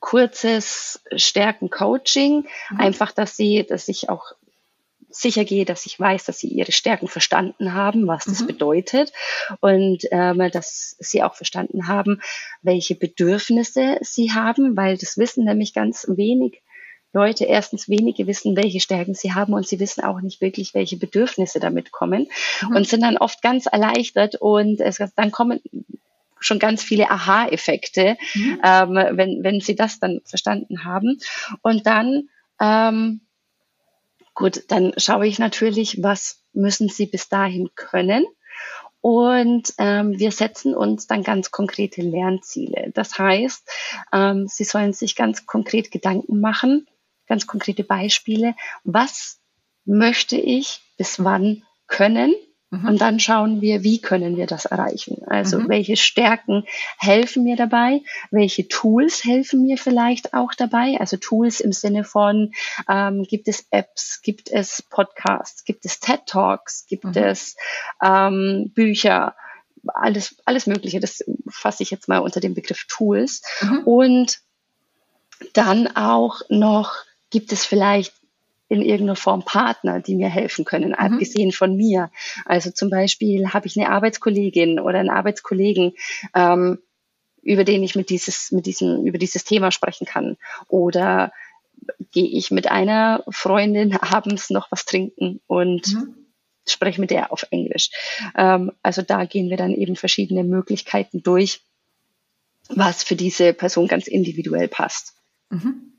kurzes 0.00 1.02
Stärkencoaching, 1.14 2.46
mhm. 2.70 2.80
einfach, 2.80 3.12
dass 3.12 3.36
sie, 3.36 3.66
dass 3.66 3.88
ich 3.88 4.08
auch 4.08 4.32
sicher 5.12 5.44
gehe, 5.44 5.64
dass 5.64 5.86
ich 5.86 5.98
weiß, 5.98 6.24
dass 6.24 6.38
sie 6.38 6.48
ihre 6.48 6.72
Stärken 6.72 7.08
verstanden 7.08 7.74
haben, 7.74 8.06
was 8.06 8.24
das 8.24 8.40
mhm. 8.40 8.46
bedeutet 8.48 9.12
und 9.60 10.04
ähm, 10.10 10.50
dass 10.52 10.96
sie 10.98 11.22
auch 11.22 11.34
verstanden 11.34 11.88
haben, 11.88 12.20
welche 12.62 12.94
Bedürfnisse 12.94 13.98
sie 14.00 14.32
haben, 14.32 14.76
weil 14.76 14.96
das 14.96 15.18
wissen 15.18 15.44
nämlich 15.44 15.74
ganz 15.74 16.06
wenig 16.08 16.62
Leute. 17.12 17.44
Erstens 17.44 17.88
wenige 17.88 18.26
wissen, 18.26 18.56
welche 18.56 18.80
Stärken 18.80 19.14
sie 19.14 19.34
haben 19.34 19.52
und 19.52 19.66
sie 19.66 19.80
wissen 19.80 20.02
auch 20.02 20.20
nicht 20.20 20.40
wirklich, 20.40 20.74
welche 20.74 20.96
Bedürfnisse 20.96 21.60
damit 21.60 21.92
kommen 21.92 22.28
mhm. 22.62 22.76
und 22.76 22.88
sind 22.88 23.02
dann 23.02 23.18
oft 23.18 23.42
ganz 23.42 23.66
erleichtert 23.66 24.36
und 24.36 24.80
es, 24.80 24.98
dann 25.16 25.30
kommen 25.30 25.60
schon 26.40 26.58
ganz 26.58 26.82
viele 26.82 27.10
Aha-Effekte, 27.10 28.16
mhm. 28.34 28.60
ähm, 28.64 28.94
wenn, 29.16 29.44
wenn 29.44 29.60
sie 29.60 29.76
das 29.76 30.00
dann 30.00 30.20
verstanden 30.24 30.84
haben. 30.84 31.18
Und 31.62 31.86
dann 31.86 32.28
ähm, 32.60 33.20
Gut, 34.34 34.64
dann 34.68 34.94
schaue 34.96 35.26
ich 35.26 35.38
natürlich, 35.38 36.02
was 36.02 36.42
müssen 36.52 36.88
Sie 36.88 37.06
bis 37.06 37.28
dahin 37.28 37.70
können. 37.74 38.26
Und 39.00 39.74
ähm, 39.78 40.18
wir 40.18 40.30
setzen 40.30 40.74
uns 40.74 41.08
dann 41.08 41.24
ganz 41.24 41.50
konkrete 41.50 42.02
Lernziele. 42.02 42.92
Das 42.94 43.18
heißt, 43.18 43.68
ähm, 44.12 44.46
Sie 44.46 44.64
sollen 44.64 44.92
sich 44.92 45.16
ganz 45.16 45.44
konkret 45.44 45.90
Gedanken 45.90 46.40
machen, 46.40 46.86
ganz 47.26 47.46
konkrete 47.46 47.82
Beispiele. 47.82 48.54
Was 48.84 49.40
möchte 49.84 50.36
ich 50.36 50.80
bis 50.96 51.22
wann 51.24 51.64
können? 51.88 52.34
Mhm. 52.72 52.88
Und 52.88 53.00
dann 53.02 53.20
schauen 53.20 53.60
wir, 53.60 53.82
wie 53.82 54.00
können 54.00 54.38
wir 54.38 54.46
das 54.46 54.64
erreichen? 54.64 55.22
Also 55.26 55.60
mhm. 55.60 55.68
welche 55.68 55.96
Stärken 55.96 56.64
helfen 56.98 57.44
mir 57.44 57.54
dabei? 57.54 58.00
Welche 58.30 58.66
Tools 58.66 59.24
helfen 59.24 59.62
mir 59.62 59.76
vielleicht 59.76 60.32
auch 60.32 60.54
dabei? 60.56 60.96
Also 60.98 61.18
Tools 61.18 61.60
im 61.60 61.72
Sinne 61.72 62.02
von, 62.02 62.52
ähm, 62.88 63.24
gibt 63.24 63.46
es 63.48 63.66
Apps, 63.70 64.22
gibt 64.22 64.50
es 64.50 64.80
Podcasts, 64.80 65.64
gibt 65.64 65.84
es 65.84 66.00
TED 66.00 66.24
Talks, 66.24 66.86
gibt 66.86 67.04
mhm. 67.04 67.12
es 67.14 67.56
ähm, 68.02 68.72
Bücher? 68.74 69.36
Alles, 69.88 70.36
alles 70.46 70.66
Mögliche. 70.66 70.98
Das 70.98 71.22
fasse 71.50 71.82
ich 71.82 71.90
jetzt 71.90 72.08
mal 72.08 72.20
unter 72.20 72.40
dem 72.40 72.54
Begriff 72.54 72.86
Tools. 72.88 73.42
Mhm. 73.60 73.80
Und 73.80 74.40
dann 75.52 75.94
auch 75.94 76.40
noch, 76.48 76.94
gibt 77.28 77.52
es 77.52 77.66
vielleicht 77.66 78.14
in 78.72 78.80
irgendeiner 78.80 79.16
Form 79.16 79.44
Partner, 79.44 80.00
die 80.00 80.14
mir 80.14 80.30
helfen 80.30 80.64
können, 80.64 80.90
mhm. 80.90 80.94
abgesehen 80.94 81.52
von 81.52 81.76
mir. 81.76 82.10
Also 82.46 82.70
zum 82.70 82.88
Beispiel 82.88 83.52
habe 83.52 83.66
ich 83.66 83.78
eine 83.78 83.90
Arbeitskollegin 83.90 84.80
oder 84.80 84.98
einen 84.98 85.10
Arbeitskollegen, 85.10 85.92
ähm, 86.34 86.78
über 87.42 87.64
den 87.64 87.82
ich 87.82 87.96
mit 87.96 88.08
dieses, 88.08 88.50
mit 88.50 88.64
diesem, 88.64 89.04
über 89.04 89.18
dieses 89.18 89.44
Thema 89.44 89.72
sprechen 89.72 90.06
kann. 90.06 90.38
Oder 90.68 91.32
gehe 92.12 92.26
ich 92.26 92.50
mit 92.50 92.70
einer 92.70 93.24
Freundin 93.28 93.94
abends 94.00 94.48
noch 94.48 94.72
was 94.72 94.86
trinken 94.86 95.40
und 95.46 95.92
mhm. 95.92 96.14
spreche 96.66 96.98
mit 96.98 97.10
der 97.10 97.30
auf 97.30 97.44
Englisch. 97.50 97.90
Ähm, 98.34 98.72
also 98.82 99.02
da 99.02 99.26
gehen 99.26 99.50
wir 99.50 99.58
dann 99.58 99.72
eben 99.74 99.96
verschiedene 99.96 100.44
Möglichkeiten 100.44 101.22
durch, 101.22 101.60
was 102.70 103.04
für 103.04 103.16
diese 103.16 103.52
Person 103.52 103.86
ganz 103.86 104.06
individuell 104.06 104.68
passt. 104.68 105.12
Mhm. 105.50 105.92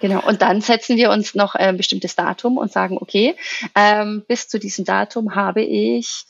Genau, 0.00 0.26
und 0.26 0.42
dann 0.42 0.60
setzen 0.60 0.96
wir 0.96 1.10
uns 1.10 1.34
noch 1.34 1.54
ein 1.54 1.76
bestimmtes 1.76 2.16
Datum 2.16 2.58
und 2.58 2.70
sagen, 2.70 2.98
okay, 3.00 3.34
ähm, 3.74 4.24
bis 4.28 4.48
zu 4.48 4.58
diesem 4.58 4.84
Datum 4.84 5.34
habe 5.34 5.62
ich 5.62 6.26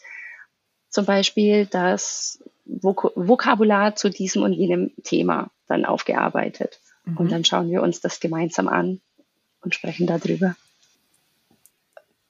zum 0.88 1.04
Beispiel 1.04 1.66
das 1.66 2.42
Vok 2.64 3.12
Vokabular 3.16 3.96
zu 3.96 4.08
diesem 4.08 4.42
und 4.42 4.52
jenem 4.52 4.92
Thema 5.02 5.50
dann 5.66 5.84
aufgearbeitet. 5.84 6.80
Mhm. 7.04 7.16
Und 7.16 7.32
dann 7.32 7.44
schauen 7.44 7.70
wir 7.70 7.82
uns 7.82 8.00
das 8.00 8.20
gemeinsam 8.20 8.68
an 8.68 9.00
und 9.62 9.74
sprechen 9.74 10.06
darüber. 10.06 10.54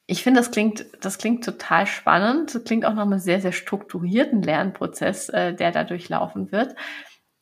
Ich 0.07 0.23
finde, 0.23 0.39
das 0.39 0.51
klingt, 0.51 0.85
das 1.01 1.17
klingt 1.17 1.43
total 1.43 1.85
spannend. 1.85 2.55
Das 2.55 2.63
klingt 2.63 2.85
auch 2.85 2.93
nach 2.93 3.05
einem 3.05 3.19
sehr, 3.19 3.41
sehr 3.41 3.51
strukturierten 3.51 4.41
Lernprozess, 4.41 5.29
äh, 5.29 5.53
der 5.53 5.71
da 5.71 5.83
durchlaufen 5.83 6.51
wird. 6.51 6.75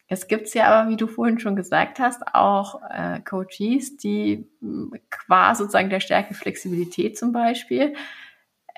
Es 0.08 0.28
gibt 0.28 0.54
ja 0.54 0.68
aber, 0.68 0.90
wie 0.90 0.98
du 0.98 1.08
vorhin 1.08 1.40
schon 1.40 1.56
gesagt 1.56 2.00
hast, 2.00 2.22
auch 2.34 2.82
äh, 2.90 3.20
Coaches, 3.22 3.98
die 3.98 4.48
hm, 4.60 4.94
qua 5.10 5.56
sozusagen 5.56 5.90
der 5.90 6.00
Stärke 6.00 6.34
Flexibilität 6.34 7.18
zum 7.18 7.32
Beispiel 7.32 7.96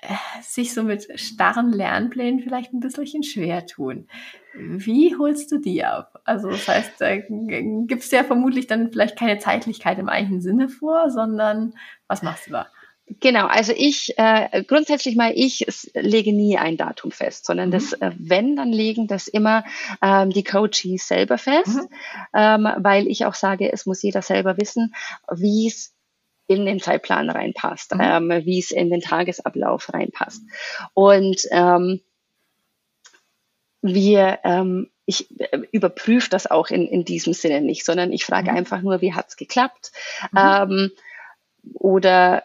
äh, 0.02 0.14
sich 0.42 0.74
so 0.74 0.84
mit 0.84 1.20
starren 1.20 1.74
Lernplänen 1.74 2.40
vielleicht 2.40 2.72
ein 2.72 2.80
bisschen 2.80 3.24
schwer 3.24 3.66
tun. 3.66 4.08
Wie 4.54 5.16
holst 5.18 5.52
du 5.52 5.58
die 5.58 5.84
ab? 5.84 6.22
Also 6.24 6.50
das 6.50 6.68
heißt, 6.68 7.02
äh, 7.02 7.24
gibt 7.88 8.04
es 8.04 8.12
ja 8.12 8.24
vermutlich 8.24 8.68
dann 8.68 8.92
vielleicht 8.92 9.20
keine 9.20 9.38
Zeitlichkeit 9.40 10.00
im 10.00 10.10
eigentlichen 10.10 10.42
Sinne 10.42 10.70
vor, 10.70 11.10
sondern 11.12 11.74
was 12.08 12.24
machst 12.24 12.48
du 12.48 12.52
da? 12.52 12.68
Genau, 13.22 13.48
also 13.48 13.74
ich 13.76 14.14
äh, 14.18 14.64
grundsätzlich 14.64 15.16
mal, 15.16 15.32
ich 15.34 15.66
lege 15.94 16.34
nie 16.34 16.58
ein 16.58 16.76
Datum 16.76 17.12
fest, 17.12 17.46
sondern 17.46 17.70
mhm. 17.70 17.72
das, 17.72 17.94
äh, 17.94 18.12
wenn, 18.18 18.58
dann 18.58 18.74
legen 18.74 19.08
das 19.08 19.30
immer 19.30 19.64
ähm, 20.02 20.32
die 20.32 20.44
Coaches 20.44 21.08
selber 21.08 21.38
fest, 21.38 21.78
mhm. 21.78 21.88
ähm, 22.36 22.68
weil 22.78 23.08
ich 23.08 23.26
auch 23.26 23.34
sage, 23.34 23.72
es 23.72 23.86
muss 23.86 24.04
jeder 24.04 24.22
selber 24.22 24.58
wissen, 24.58 24.94
wie 25.32 25.68
es 25.68 25.94
in 26.48 26.66
den 26.66 26.82
Zeitplan 26.82 27.30
reinpasst, 27.30 27.96
mhm. 27.96 28.02
ähm, 28.02 28.46
wie 28.46 28.60
es 28.60 28.72
in 28.72 28.90
den 28.90 29.02
Tagesablauf 29.02 29.94
reinpasst. 29.94 30.42
Und 30.94 31.44
ähm, 31.52 32.02
wir, 33.82 34.40
ähm, 34.44 34.90
ich 35.06 35.28
äh, 35.40 35.60
überprüfe 35.72 36.30
das 36.30 36.52
auch 36.52 36.68
in, 36.68 36.86
in 36.88 37.06
diesem 37.06 37.32
Sinne 37.32 37.62
nicht, 37.62 37.86
sondern 37.86 38.12
ich 38.12 38.26
frage 38.26 38.52
mhm. 38.52 38.58
einfach 38.58 38.82
nur, 38.82 39.00
wie 39.00 39.14
hat's 39.14 39.38
geklappt? 39.38 39.94
Mhm. 40.34 40.38
Ähm, 40.38 40.92
oder 41.74 42.44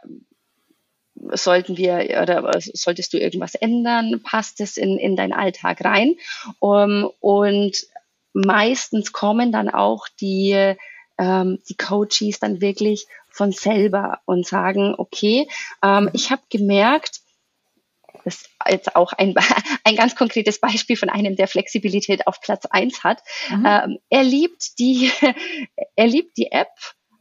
sollten 1.33 1.77
wir 1.77 2.19
oder 2.23 2.51
solltest 2.61 3.13
du 3.13 3.19
irgendwas 3.19 3.55
ändern? 3.55 4.21
Passt 4.23 4.61
es 4.61 4.77
in, 4.77 4.99
in 4.99 5.17
deinen 5.17 5.33
Alltag 5.33 5.85
rein? 5.85 6.17
Um, 6.59 7.11
und 7.21 7.77
meistens 8.33 9.13
kommen 9.13 9.53
dann 9.53 9.69
auch 9.69 10.09
die, 10.21 10.75
ähm, 11.19 11.59
die 11.69 11.77
Coaches 11.77 12.41
dann 12.41 12.61
wirklich 12.61 13.07
von 13.29 13.53
selber 13.53 14.21
und 14.27 14.47
sagen, 14.47 14.95
okay, 14.97 15.49
ähm, 15.83 16.11
ich 16.13 16.31
habe 16.31 16.43
gemerkt, 16.51 17.21
das 18.25 18.43
ist 18.43 18.51
jetzt 18.69 18.97
auch 18.97 19.13
ein, 19.13 19.35
ein 19.85 19.97
ganz 19.97 20.15
konkretes 20.15 20.61
Beispiel 20.61 20.97
von 20.97 21.09
einem, 21.09 21.37
der 21.37 21.49
Flexibilität 21.49 22.27
auf 22.27 22.41
Platz 22.41 22.67
eins 22.67 23.05
hat. 23.05 23.23
Mhm. 23.51 23.67
Ähm, 23.67 23.99
er 24.11 24.23
liebt 24.23 24.79
die, 24.79 25.11
er 25.97 26.07
liebt 26.07 26.37
die 26.37 26.53
App 26.53 26.71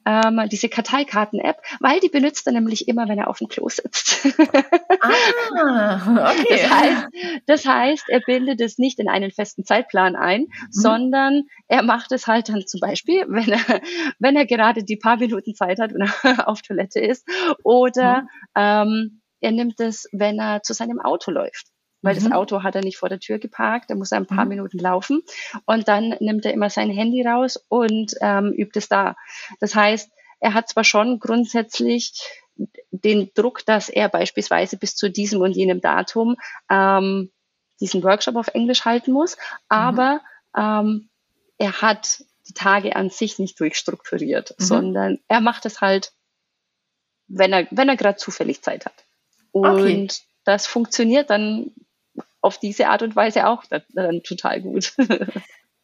ähm, 0.06 0.42
diese 0.52 0.70
Karteikarten-App, 0.70 1.58
weil 1.80 2.00
die 2.00 2.10
benutzt 2.10 2.48
er 2.48 2.54
nämlich 2.54 2.88
immer, 2.88 3.08
wenn 3.08 3.20
er 3.20 3.28
auf 3.28 3.38
dem 3.38 3.48
Klo 3.48 3.70
sitzt. 3.70 4.26
ah, 5.02 6.32
okay. 6.32 6.46
Das 6.50 6.70
heißt, 6.70 7.08
das 7.46 7.66
heißt, 7.66 8.10
er 8.10 8.20
bindet 8.22 8.62
es 8.62 8.78
nicht 8.78 9.00
in 9.00 9.10
einen 9.10 9.32
festen 9.32 9.66
Zeitplan 9.66 10.16
ein, 10.16 10.42
mhm. 10.42 10.48
sondern 10.72 11.44
er 11.68 11.84
macht 11.84 12.12
es 12.12 12.28
halt 12.28 12.50
dann 12.50 12.66
zum 12.68 12.80
Beispiel, 12.80 13.26
wenn 13.28 13.52
er, 13.52 13.82
wenn 14.20 14.36
er 14.36 14.46
gerade 14.46 14.84
die 14.84 14.98
paar 14.98 15.18
Minuten 15.18 15.56
Zeit 15.56 15.80
hat, 15.80 15.94
wenn 15.94 16.10
er 16.24 16.48
auf 16.48 16.62
Toilette 16.62 17.00
ist, 17.00 17.28
oder 17.64 18.22
mhm. 18.22 18.28
ähm, 18.56 19.22
er 19.42 19.52
nimmt 19.52 19.80
es, 19.80 20.08
wenn 20.12 20.40
er 20.40 20.62
zu 20.62 20.74
seinem 20.74 21.00
Auto 21.00 21.32
läuft 21.32 21.71
weil 22.02 22.16
mhm. 22.16 22.24
das 22.24 22.32
Auto 22.32 22.64
hat 22.64 22.76
er 22.76 22.84
nicht 22.84 22.98
vor 22.98 23.10
der 23.10 23.20
Tür 23.20 23.40
geparkt, 23.40 23.90
da 23.90 23.96
muss 23.96 24.12
er 24.12 24.18
ein 24.18 24.28
paar 24.28 24.46
mhm. 24.46 24.50
Minuten 24.50 24.80
laufen 24.80 25.22
und 25.66 25.88
dann 25.88 26.16
nimmt 26.20 26.46
er 26.46 26.54
immer 26.54 26.70
sein 26.70 26.90
Handy 26.90 27.22
raus 27.26 27.64
und 27.70 28.14
ähm, 28.22 28.54
übt 28.54 28.78
es 28.78 28.90
da. 28.90 29.16
Das 29.60 29.76
heißt, 29.76 30.12
er 30.40 30.54
hat 30.54 30.70
zwar 30.70 30.84
schon 30.84 31.20
grundsätzlich 31.20 32.14
den 32.92 33.32
Druck, 33.34 33.66
dass 33.66 33.90
er 33.90 34.10
beispielsweise 34.10 34.78
bis 34.78 34.96
zu 34.96 35.10
diesem 35.10 35.42
und 35.42 35.56
jenem 35.56 35.82
Datum 35.82 36.36
ähm, 36.70 37.32
diesen 37.80 38.04
Workshop 38.04 38.36
auf 38.36 38.50
Englisch 38.50 38.86
halten 38.86 39.12
muss, 39.12 39.38
mhm. 39.38 39.42
aber 39.70 40.22
mhm. 40.56 40.62
ähm, 40.62 41.10
er 41.58 41.82
hat 41.82 42.24
die 42.48 42.54
Tage 42.54 42.96
an 42.96 43.10
sich 43.10 43.40
nicht 43.40 43.60
durchstrukturiert, 43.60 44.56
mhm. 44.58 44.64
sondern 44.64 45.20
er 45.28 45.42
macht 45.42 45.66
es 45.66 45.82
halt, 45.82 46.12
wenn 47.28 47.54
er, 47.54 47.68
wenn 47.72 47.90
er 47.90 47.96
gerade 47.96 48.18
zufällig 48.18 48.62
Zeit 48.62 48.86
hat. 48.86 49.06
Und 49.52 49.80
okay. 49.80 50.08
das 50.44 50.68
funktioniert 50.68 51.30
dann 51.30 51.72
auf 52.42 52.58
diese 52.58 52.88
Art 52.88 53.04
und 53.04 53.16
Weise 53.16 53.48
auch 53.48 53.64
dann, 53.66 53.84
dann 53.94 54.24
total 54.24 54.62
gut. 54.62 54.94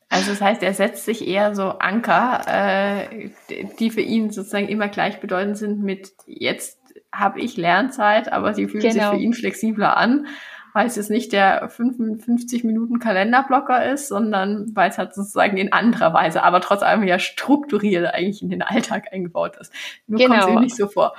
Also 0.10 0.32
das 0.32 0.41
heißt, 0.41 0.63
er 0.63 0.74
setzt 0.74 1.04
sich 1.04 1.28
eher 1.28 1.54
so 1.54 1.63
Anker, 1.63 2.41
äh, 2.48 3.30
die 3.78 3.89
für 3.89 4.02
ihn 4.02 4.32
sozusagen 4.32 4.70
immer 4.70 4.88
gleichbedeutend 4.88 5.58
sind 5.58 5.84
mit 5.84 6.13
jetzt 6.26 6.80
habe 7.12 7.41
ich 7.41 7.58
Lernzeit, 7.58 8.32
aber 8.32 8.54
sie 8.54 8.67
fühlen 8.67 8.84
genau. 8.84 9.12
sich 9.12 9.20
für 9.20 9.24
ihn 9.24 9.34
flexibler 9.34 9.98
an, 9.98 10.28
weil 10.74 10.88
es 10.88 10.96
jetzt 10.96 11.10
nicht 11.10 11.34
der 11.34 11.67
55 11.70 12.63
Minuten 12.63 13.00
Kalenderblocker 13.00 13.86
ist, 13.91 14.08
sondern 14.08 14.67
weil 14.76 14.89
es 14.89 14.98
halt 14.98 15.13
sozusagen 15.13 15.58
in 15.58 15.74
anderer 15.74 16.13
Weise, 16.13 16.43
aber 16.43 16.62
trotz 16.62 16.84
allem 16.84 17.04
ja 17.04 17.20
strukturiert 17.20 18.13
eigentlich 18.13 18.41
in 18.41 18.50
den 18.50 18.62
Alltag 18.62 19.08
eingebaut 19.12 19.58
ist. 19.58 19.74
Nur 20.06 20.20
genau. 20.20 20.36
kommt 20.36 20.43
es 20.43 20.50
ihm 20.50 20.62
nicht 20.62 20.76
so 20.76 20.88
vor. 20.88 21.15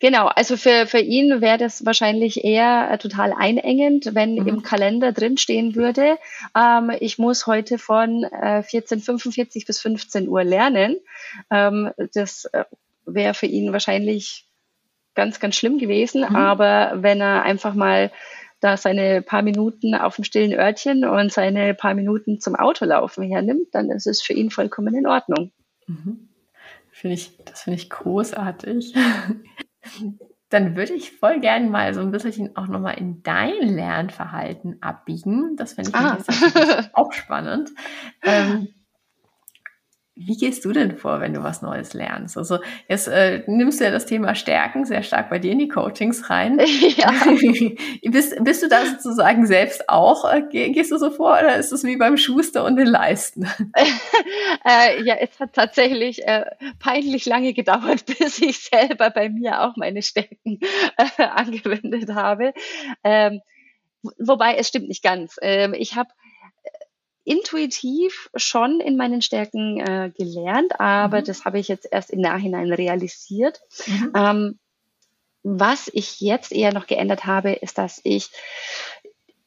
Genau, 0.00 0.26
also 0.26 0.56
für, 0.56 0.86
für 0.86 1.00
ihn 1.00 1.40
wäre 1.40 1.58
das 1.58 1.84
wahrscheinlich 1.84 2.44
eher 2.44 2.88
äh, 2.90 2.98
total 2.98 3.32
einengend, 3.32 4.14
wenn 4.14 4.34
mhm. 4.34 4.46
im 4.46 4.62
Kalender 4.62 5.12
drinstehen 5.12 5.74
würde, 5.74 6.18
ähm, 6.56 6.92
ich 7.00 7.18
muss 7.18 7.46
heute 7.46 7.78
von 7.78 8.22
äh, 8.22 8.60
14.45 8.60 9.66
bis 9.66 9.80
15 9.80 10.28
Uhr 10.28 10.44
lernen. 10.44 10.96
Ähm, 11.50 11.90
das 12.14 12.44
äh, 12.46 12.64
wäre 13.06 13.34
für 13.34 13.46
ihn 13.46 13.72
wahrscheinlich 13.72 14.46
ganz, 15.14 15.40
ganz 15.40 15.56
schlimm 15.56 15.78
gewesen. 15.78 16.20
Mhm. 16.20 16.36
Aber 16.36 16.92
wenn 17.02 17.20
er 17.20 17.42
einfach 17.42 17.74
mal 17.74 18.12
da 18.60 18.76
seine 18.76 19.20
paar 19.22 19.42
Minuten 19.42 19.96
auf 19.96 20.14
dem 20.14 20.24
stillen 20.24 20.52
Örtchen 20.52 21.04
und 21.04 21.32
seine 21.32 21.74
paar 21.74 21.94
Minuten 21.94 22.40
zum 22.40 22.54
Autolaufen 22.54 23.24
hernimmt, 23.24 23.68
dann 23.72 23.90
ist 23.90 24.06
es 24.06 24.22
für 24.22 24.32
ihn 24.32 24.50
vollkommen 24.50 24.94
in 24.94 25.08
Ordnung. 25.08 25.50
Mhm. 25.86 26.28
Finde 26.92 27.14
ich, 27.14 27.36
das 27.44 27.62
finde 27.62 27.80
ich 27.80 27.90
großartig. 27.90 28.94
Dann 30.50 30.76
würde 30.76 30.94
ich 30.94 31.12
voll 31.12 31.40
gerne 31.40 31.68
mal 31.68 31.92
so 31.92 32.00
ein 32.00 32.10
bisschen 32.10 32.56
auch 32.56 32.68
nochmal 32.68 32.98
in 32.98 33.22
dein 33.22 33.60
Lernverhalten 33.60 34.80
abbiegen. 34.80 35.56
Das 35.56 35.74
finde 35.74 35.90
ich 35.90 35.96
ah. 35.96 36.88
auch 36.94 37.12
spannend. 37.12 37.70
Ähm, 38.22 38.68
wie 40.20 40.36
gehst 40.36 40.64
du 40.64 40.72
denn 40.72 40.96
vor, 40.96 41.20
wenn 41.20 41.32
du 41.32 41.44
was 41.44 41.62
Neues 41.62 41.94
lernst? 41.94 42.36
Also 42.36 42.58
jetzt 42.88 43.06
äh, 43.06 43.44
nimmst 43.46 43.78
du 43.78 43.84
ja 43.84 43.92
das 43.92 44.04
Thema 44.04 44.34
Stärken 44.34 44.84
sehr 44.84 45.04
stark 45.04 45.30
bei 45.30 45.38
dir 45.38 45.52
in 45.52 45.60
die 45.60 45.68
Coachings 45.68 46.28
rein. 46.28 46.60
Ja. 46.98 47.12
bist, 48.10 48.42
bist 48.42 48.62
du 48.62 48.68
da 48.68 48.84
sozusagen 48.84 49.46
selbst 49.46 49.88
auch, 49.88 50.24
äh, 50.32 50.42
gehst 50.50 50.90
du 50.90 50.96
so 50.96 51.10
vor 51.10 51.32
oder 51.32 51.56
ist 51.56 51.70
es 51.70 51.84
wie 51.84 51.96
beim 51.96 52.16
Schuster 52.16 52.64
und 52.64 52.76
den 52.76 52.86
Leisten? 52.86 53.44
äh, 54.64 55.02
ja, 55.04 55.14
es 55.16 55.38
hat 55.38 55.52
tatsächlich 55.52 56.26
äh, 56.26 56.46
peinlich 56.78 57.26
lange 57.26 57.52
gedauert, 57.52 58.06
bis 58.06 58.40
ich 58.40 58.58
selber 58.58 59.10
bei 59.10 59.28
mir 59.28 59.62
auch 59.62 59.76
meine 59.76 60.02
Stärken 60.02 60.60
äh, 60.96 61.22
angewendet 61.22 62.14
habe. 62.14 62.52
Ähm, 63.04 63.40
wobei, 64.18 64.56
es 64.56 64.68
stimmt 64.68 64.88
nicht 64.88 65.02
ganz. 65.02 65.36
Ähm, 65.42 65.74
ich 65.74 65.94
habe 65.94 66.10
intuitiv 67.28 68.30
schon 68.34 68.80
in 68.80 68.96
meinen 68.96 69.22
Stärken 69.22 69.78
äh, 69.78 70.10
gelernt, 70.16 70.80
aber 70.80 71.20
mhm. 71.20 71.24
das 71.24 71.44
habe 71.44 71.58
ich 71.58 71.68
jetzt 71.68 71.86
erst 71.90 72.10
im 72.10 72.20
Nachhinein 72.20 72.72
realisiert. 72.72 73.60
Mhm. 73.86 74.12
Ähm, 74.16 74.58
was 75.42 75.88
ich 75.92 76.20
jetzt 76.20 76.52
eher 76.52 76.72
noch 76.72 76.86
geändert 76.86 77.24
habe, 77.24 77.52
ist, 77.52 77.78
dass 77.78 78.00
ich 78.04 78.30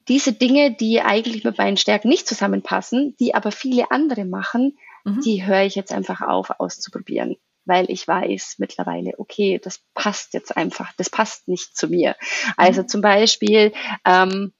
diese 0.08 0.34
Dinge, 0.34 0.74
die 0.74 1.02
eigentlich 1.02 1.44
mit 1.44 1.58
meinen 1.58 1.78
Stärken 1.78 2.10
nicht 2.10 2.28
zusammenpassen, 2.28 3.16
die 3.20 3.36
aber 3.36 3.52
viele 3.52 3.92
andere 3.92 4.26
machen, 4.26 4.78
mhm. 5.04 5.22
die 5.22 5.46
höre 5.46 5.64
ich 5.64 5.76
jetzt 5.76 5.92
einfach 5.92 6.22
auf 6.22 6.50
auszuprobieren. 6.60 7.38
weil 7.66 7.90
ich 7.92 8.08
weiß 8.08 8.56
mittlerweile, 8.58 9.14
okay, 9.18 9.60
das 9.64 9.82
passt 9.94 10.34
jetzt 10.34 10.58
einfach, 10.58 10.92
das 10.98 11.10
passt 11.10 11.48
nicht 11.48 11.78
zu 11.78 11.88
mir. 11.88 12.16
Also 12.58 12.82
mhm. 12.82 12.88
zum 12.88 13.02
Beispiel, 13.02 13.74
ähm, 14.06 14.54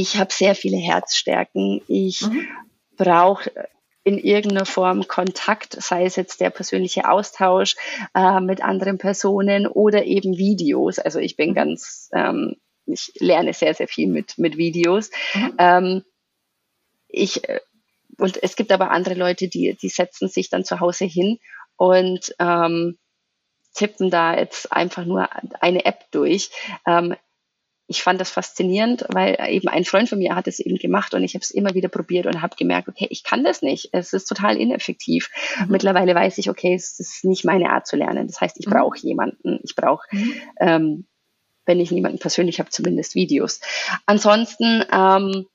ich 0.00 0.16
habe 0.16 0.32
sehr 0.32 0.56
viele 0.56 0.76
Herzstärken, 0.76 1.80
ich 1.86 2.22
mhm. 2.22 2.48
brauche 2.96 3.48
in 4.02 4.18
irgendeiner 4.18 4.66
Form 4.66 5.06
Kontakt, 5.06 5.80
sei 5.80 6.04
es 6.04 6.16
jetzt 6.16 6.40
der 6.40 6.50
persönliche 6.50 7.08
Austausch 7.08 7.76
äh, 8.12 8.40
mit 8.40 8.62
anderen 8.62 8.98
Personen 8.98 9.68
oder 9.68 10.04
eben 10.04 10.36
Videos. 10.36 10.98
Also 10.98 11.20
ich 11.20 11.36
bin 11.36 11.50
mhm. 11.50 11.54
ganz, 11.54 12.10
ähm, 12.12 12.56
ich 12.86 13.12
lerne 13.20 13.54
sehr, 13.54 13.72
sehr 13.72 13.86
viel 13.86 14.08
mit, 14.08 14.36
mit 14.36 14.56
Videos. 14.56 15.10
Mhm. 15.32 15.54
Ähm, 15.58 16.04
ich, 17.06 17.48
äh, 17.48 17.60
und 18.18 18.42
es 18.42 18.56
gibt 18.56 18.72
aber 18.72 18.90
andere 18.90 19.14
Leute, 19.14 19.46
die, 19.46 19.76
die 19.80 19.88
setzen 19.88 20.28
sich 20.28 20.50
dann 20.50 20.64
zu 20.64 20.80
Hause 20.80 21.04
hin 21.04 21.38
und 21.76 22.34
ähm, 22.40 22.98
tippen 23.74 24.10
da 24.10 24.36
jetzt 24.36 24.72
einfach 24.72 25.04
nur 25.04 25.28
eine 25.60 25.84
App 25.84 26.10
durch. 26.10 26.50
Ähm, 26.84 27.14
ich 27.86 28.02
fand 28.02 28.20
das 28.20 28.30
faszinierend, 28.30 29.04
weil 29.10 29.36
eben 29.48 29.68
ein 29.68 29.84
Freund 29.84 30.08
von 30.08 30.18
mir 30.18 30.34
hat 30.34 30.48
es 30.48 30.58
eben 30.58 30.76
gemacht 30.76 31.12
und 31.12 31.22
ich 31.22 31.34
habe 31.34 31.42
es 31.42 31.50
immer 31.50 31.74
wieder 31.74 31.88
probiert 31.88 32.26
und 32.26 32.40
habe 32.40 32.56
gemerkt, 32.56 32.88
okay, 32.88 33.06
ich 33.10 33.24
kann 33.24 33.44
das 33.44 33.60
nicht. 33.60 33.90
Es 33.92 34.14
ist 34.14 34.24
total 34.24 34.56
ineffektiv. 34.56 35.30
Mhm. 35.60 35.66
Mittlerweile 35.68 36.14
weiß 36.14 36.38
ich, 36.38 36.48
okay, 36.48 36.74
es 36.74 36.98
ist 36.98 37.24
nicht 37.24 37.44
meine 37.44 37.70
Art 37.70 37.86
zu 37.86 37.96
lernen. 37.96 38.26
Das 38.26 38.40
heißt, 38.40 38.56
ich 38.58 38.66
mhm. 38.66 38.70
brauche 38.70 38.98
jemanden. 38.98 39.60
Ich 39.62 39.74
brauche, 39.74 40.06
mhm. 40.12 40.34
ähm, 40.60 41.06
wenn 41.66 41.78
ich 41.78 41.90
niemanden 41.90 42.18
persönlich 42.18 42.58
habe, 42.58 42.70
zumindest 42.70 43.14
Videos. 43.14 43.60
Ansonsten, 44.06 44.84
ähm, 44.90 45.46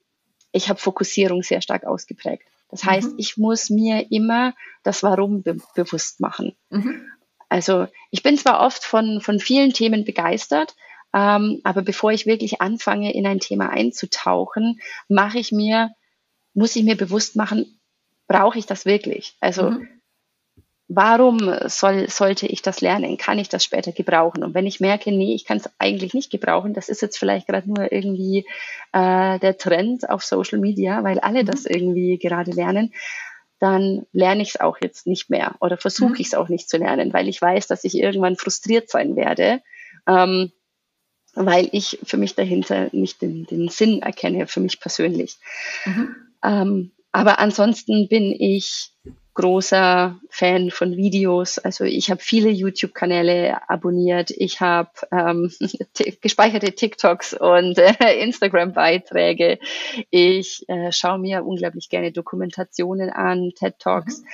ich 0.52 0.70
habe 0.70 0.80
Fokussierung 0.80 1.42
sehr 1.42 1.62
stark 1.62 1.84
ausgeprägt. 1.84 2.44
Das 2.70 2.84
heißt, 2.84 3.14
mhm. 3.14 3.20
ich 3.20 3.38
muss 3.38 3.72
mir 3.72 4.12
immer 4.12 4.54
das 4.84 5.02
Warum 5.02 5.42
be 5.42 5.58
bewusst 5.74 6.20
machen. 6.20 6.56
Mhm. 6.70 7.08
Also 7.50 7.88
ich 8.12 8.22
bin 8.22 8.38
zwar 8.38 8.62
oft 8.62 8.84
von, 8.84 9.22
von 9.22 9.40
vielen 9.40 9.74
Themen 9.74 10.06
begeistert, 10.06 10.76
ähm, 11.14 11.62
aber 11.64 11.82
bevor 11.82 12.12
ich 12.12 12.26
wirklich 12.26 12.62
anfange, 12.62 13.14
in 13.14 13.26
ein 13.26 13.40
Thema 13.40 13.70
einzutauchen, 13.70 14.80
mache 15.08 15.40
ich 15.40 15.52
mir, 15.52 15.92
muss 16.54 16.76
ich 16.76 16.84
mir 16.84 16.96
bewusst 16.96 17.36
machen, 17.36 17.80
brauche 18.28 18.60
ich 18.60 18.66
das 18.66 18.86
wirklich? 18.86 19.36
Also 19.40 19.72
mhm. 19.72 19.88
warum 20.88 21.40
soll, 21.66 22.10
sollte 22.10 22.46
ich 22.46 22.62
das 22.62 22.82
lernen? 22.82 23.18
Kann 23.18 23.40
ich 23.40 23.50
das 23.50 23.64
später 23.64 23.92
gebrauchen? 23.92 24.44
Und 24.44 24.54
wenn 24.54 24.68
ich 24.68 24.80
merke, 24.80 25.12
nee, 25.12 25.34
ich 25.34 25.46
kann 25.46 25.58
es 25.58 25.70
eigentlich 25.80 26.14
nicht 26.14 26.32
gebrauchen, 26.32 26.74
das 26.76 26.90
ist 26.90 27.02
jetzt 27.02 27.18
vielleicht 27.18 27.48
gerade 27.48 27.68
nur 27.68 27.92
irgendwie 27.92 28.46
äh, 28.94 29.40
der 29.40 29.58
Trend 29.58 30.10
auf 30.10 30.24
Social 30.24 30.60
Media, 30.60 31.04
weil 31.04 31.20
alle 31.20 31.42
mhm. 31.42 31.48
das 31.48 31.66
irgendwie 31.66 32.20
gerade 32.20 32.52
lernen, 32.52 32.94
dann 33.60 34.06
lerne 34.14 34.44
ich 34.44 34.50
es 34.50 34.62
auch 34.62 34.78
jetzt 34.82 35.06
nicht 35.06 35.30
mehr 35.30 35.56
oder 35.60 35.78
versuche 35.78 36.12
mhm. 36.12 36.20
ich 36.20 36.28
es 36.28 36.34
auch 36.36 36.50
nicht 36.50 36.70
zu 36.70 36.78
lernen, 36.78 37.14
weil 37.14 37.28
ich 37.28 37.42
weiß, 37.42 37.66
dass 37.68 37.84
ich 37.84 37.98
irgendwann 37.98 38.36
frustriert 38.36 38.90
sein 38.90 39.16
werde. 39.16 39.62
Ähm, 40.08 40.52
weil 41.36 41.70
ich 41.72 42.00
für 42.04 42.18
mich 42.18 42.36
dahinter 42.36 42.90
nicht 42.92 43.22
den, 43.22 43.46
den 43.46 43.70
Sinn 43.70 44.02
erkenne, 44.02 44.48
für 44.48 44.60
mich 44.60 44.80
persönlich. 44.80 45.38
Mhm. 45.86 46.16
Ähm, 46.44 46.92
aber 47.12 47.40
ansonsten 47.40 48.08
bin 48.08 48.36
ich 48.38 48.92
großer 49.40 50.20
Fan 50.30 50.70
von 50.70 50.98
Videos. 50.98 51.60
Also 51.60 51.86
ich 51.86 52.12
habe 52.12 52.22
viele 52.22 52.50
YouTube-Kanäle 52.50 53.70
abonniert. 53.70 54.32
Ich 54.32 54.60
habe 54.60 54.92
ähm, 55.12 55.50
gespeicherte 56.22 56.74
TikToks 56.74 57.36
und 57.36 57.78
äh, 57.78 58.22
Instagram-Beiträge. 58.22 59.60
Ich 60.10 60.68
äh, 60.68 60.92
schaue 60.92 61.20
mir 61.20 61.46
unglaublich 61.46 61.88
gerne 61.88 62.12
Dokumentationen 62.12 63.10
an, 63.10 63.54
TED 63.56 63.80
Talks, 63.80 64.22
mhm. 64.22 64.28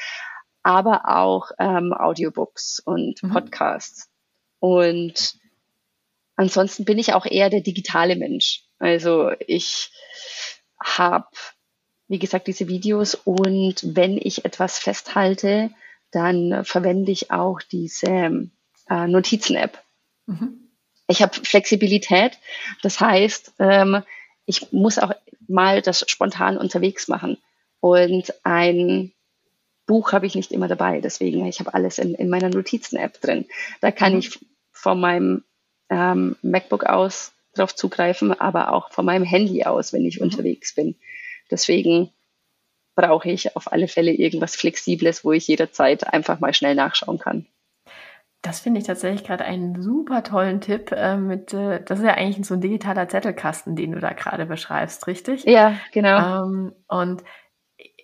aber 0.63 1.01
auch 1.07 1.51
ähm, 1.59 1.93
Audiobooks 1.93 2.79
und 2.83 3.21
mhm. 3.21 3.29
Podcasts. 3.29 4.09
Und 4.59 5.35
ansonsten 6.35 6.85
bin 6.85 6.97
ich 6.97 7.13
auch 7.13 7.25
eher 7.25 7.49
der 7.49 7.61
digitale 7.61 8.15
Mensch. 8.15 8.63
Also 8.79 9.31
ich 9.47 9.91
habe, 10.83 11.27
wie 12.07 12.19
gesagt, 12.19 12.47
diese 12.47 12.67
Videos 12.67 13.15
und 13.15 13.95
wenn 13.95 14.17
ich 14.17 14.45
etwas 14.45 14.79
festhalte, 14.79 15.71
dann 16.11 16.63
verwende 16.63 17.11
ich 17.11 17.31
auch 17.31 17.61
diese 17.61 18.49
äh, 18.89 19.07
Notizen-App. 19.07 19.81
Mhm. 20.27 20.69
Ich 21.07 21.21
habe 21.21 21.33
Flexibilität, 21.33 22.37
das 22.81 22.99
heißt, 22.99 23.53
ähm, 23.59 24.03
ich 24.45 24.71
muss 24.71 24.97
auch 24.97 25.11
mal 25.47 25.81
das 25.81 26.03
spontan 26.09 26.57
unterwegs 26.57 27.07
machen. 27.07 27.37
Und 27.79 28.33
ein 28.43 29.13
Buch 29.85 30.13
habe 30.13 30.25
ich 30.25 30.35
nicht 30.35 30.51
immer 30.51 30.67
dabei, 30.67 31.01
deswegen 31.01 31.45
ich 31.45 31.59
habe 31.59 31.73
alles 31.73 31.99
in, 31.99 32.15
in 32.15 32.29
meiner 32.29 32.49
Notizen-App 32.49 33.21
drin. 33.21 33.45
Da 33.81 33.91
kann 33.91 34.13
mhm. 34.13 34.19
ich 34.19 34.39
von 34.71 34.99
meinem 34.99 35.43
ähm, 35.89 36.35
MacBook 36.41 36.85
aus 36.85 37.33
darauf 37.53 37.75
zugreifen, 37.75 38.39
aber 38.39 38.73
auch 38.73 38.91
von 38.91 39.05
meinem 39.05 39.23
Handy 39.23 39.63
aus, 39.63 39.93
wenn 39.93 40.05
ich 40.05 40.19
mhm. 40.19 40.25
unterwegs 40.25 40.75
bin. 40.75 40.95
Deswegen 41.49 42.11
brauche 42.95 43.29
ich 43.29 43.55
auf 43.55 43.71
alle 43.71 43.87
Fälle 43.87 44.11
irgendwas 44.11 44.55
Flexibles, 44.55 45.23
wo 45.23 45.31
ich 45.31 45.47
jederzeit 45.47 46.11
einfach 46.13 46.39
mal 46.39 46.53
schnell 46.53 46.75
nachschauen 46.75 47.19
kann. 47.19 47.45
Das 48.41 48.59
finde 48.59 48.79
ich 48.79 48.85
tatsächlich 48.85 49.23
gerade 49.23 49.43
einen 49.43 49.81
super 49.81 50.23
tollen 50.23 50.61
Tipp. 50.61 50.91
Äh, 50.91 51.17
mit, 51.17 51.51
äh, 51.53 51.83
das 51.83 51.99
ist 51.99 52.05
ja 52.05 52.13
eigentlich 52.13 52.45
so 52.45 52.53
ein 52.53 52.61
digitaler 52.61 53.09
Zettelkasten, 53.09 53.75
den 53.75 53.93
du 53.93 53.99
da 53.99 54.13
gerade 54.13 54.45
beschreibst, 54.45 55.07
richtig? 55.07 55.45
Ja, 55.45 55.77
genau. 55.91 56.43
Ähm, 56.43 56.73
und 56.87 57.23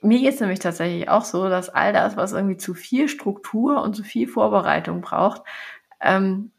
mir 0.01 0.19
geht 0.19 0.33
es 0.33 0.39
nämlich 0.39 0.57
tatsächlich 0.57 1.09
auch 1.09 1.23
so, 1.23 1.47
dass 1.47 1.69
all 1.69 1.93
das, 1.93 2.17
was 2.17 2.33
irgendwie 2.33 2.57
zu 2.57 2.73
viel 2.73 3.07
Struktur 3.07 3.83
und 3.83 3.95
zu 3.95 4.03
viel 4.03 4.27
Vorbereitung 4.27 5.01
braucht, 5.01 5.43
ähm, 6.01 6.51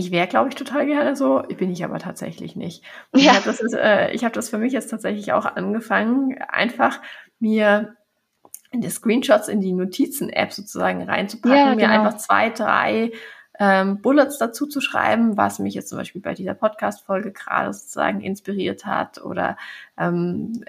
ich 0.00 0.10
wäre, 0.10 0.26
glaube 0.26 0.48
ich, 0.48 0.54
total 0.54 0.86
gerne 0.86 1.14
so, 1.14 1.42
bin 1.56 1.70
ich 1.70 1.84
aber 1.84 1.98
tatsächlich 1.98 2.56
nicht. 2.56 2.82
Und 3.12 3.20
ja. 3.20 3.32
Ich 3.32 3.36
habe 3.36 3.44
das, 3.44 3.72
äh, 3.72 4.18
hab 4.18 4.32
das 4.32 4.50
für 4.50 4.58
mich 4.58 4.72
jetzt 4.72 4.90
tatsächlich 4.90 5.32
auch 5.32 5.46
angefangen, 5.46 6.40
einfach 6.48 7.00
mir 7.38 7.96
die 8.72 8.90
Screenshots 8.90 9.48
in 9.48 9.60
die 9.60 9.72
Notizen-App 9.72 10.52
sozusagen 10.52 11.02
reinzupacken, 11.02 11.56
ja, 11.56 11.74
genau. 11.74 11.86
mir 11.86 11.90
einfach 11.90 12.16
zwei, 12.18 12.50
drei 12.50 13.12
ähm, 13.58 14.00
Bullets 14.00 14.38
dazu 14.38 14.66
zu 14.66 14.80
schreiben, 14.80 15.36
was 15.36 15.58
mich 15.58 15.74
jetzt 15.74 15.88
zum 15.88 15.98
Beispiel 15.98 16.22
bei 16.22 16.34
dieser 16.34 16.54
Podcast-Folge 16.54 17.32
gerade 17.32 17.72
sozusagen 17.72 18.20
inspiriert 18.20 18.86
hat 18.86 19.22
oder 19.22 19.56
ähm, 19.98 20.64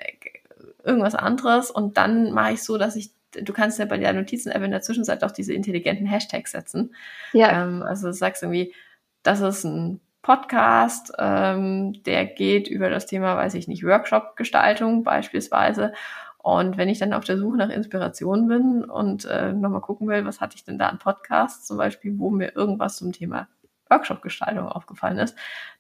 irgendwas 0.84 1.16
anderes. 1.16 1.72
Und 1.72 1.98
dann 1.98 2.32
mache 2.32 2.54
ich 2.54 2.64
so, 2.64 2.78
dass 2.78 2.96
ich 2.96 3.12
du 3.34 3.54
kannst 3.54 3.80
ja 3.80 3.86
bei 3.86 3.98
der 3.98 4.14
Notizen-App 4.14 4.62
in 4.62 4.72
der 4.72 4.82
Zwischenzeit 4.82 5.24
auch 5.24 5.32
diese 5.32 5.54
intelligenten 5.54 6.06
Hashtags 6.06 6.52
setzen. 6.52 6.94
Ja. 7.34 7.64
Ähm, 7.64 7.82
also 7.82 8.08
du 8.08 8.14
sagst 8.14 8.44
irgendwie, 8.44 8.74
das 9.24 9.42
ist 9.42 9.64
ein 9.64 10.02
Podcast, 10.22 11.14
ähm, 11.18 12.04
der 12.04 12.26
geht 12.26 12.68
über 12.68 12.90
das 12.90 13.08
Thema, 13.08 13.36
weiß 13.36 13.56
ich 13.56 13.68
nicht, 13.68 13.84
Workshop-Gestaltung 13.84 15.04
beispielsweise. 15.04 15.94
Und 16.38 16.78
wenn 16.78 16.90
ich 16.90 17.00
dann 17.00 17.14
auf 17.14 17.24
der 17.24 17.38
Suche 17.38 17.58
nach 17.58 17.70
Inspiration 17.70 18.48
bin 18.48 18.84
und 18.84 19.26
äh, 19.26 19.54
nochmal 19.54 19.82
gucken 19.82 20.08
will, 20.08 20.26
was 20.26 20.42
hatte 20.42 20.56
ich 20.56 20.64
denn 20.64 20.80
da 20.80 20.88
an 20.88 21.00
Podcasts, 21.00 21.68
zum 21.68 21.78
Beispiel, 21.78 22.18
wo 22.18 22.30
mir 22.30 22.56
irgendwas 22.56 22.98
zum 22.98 23.12
Thema 23.12 23.48
Workshop-Gestaltung 23.90 24.68
aufgefallen 24.68 25.18
ist, 25.18 25.36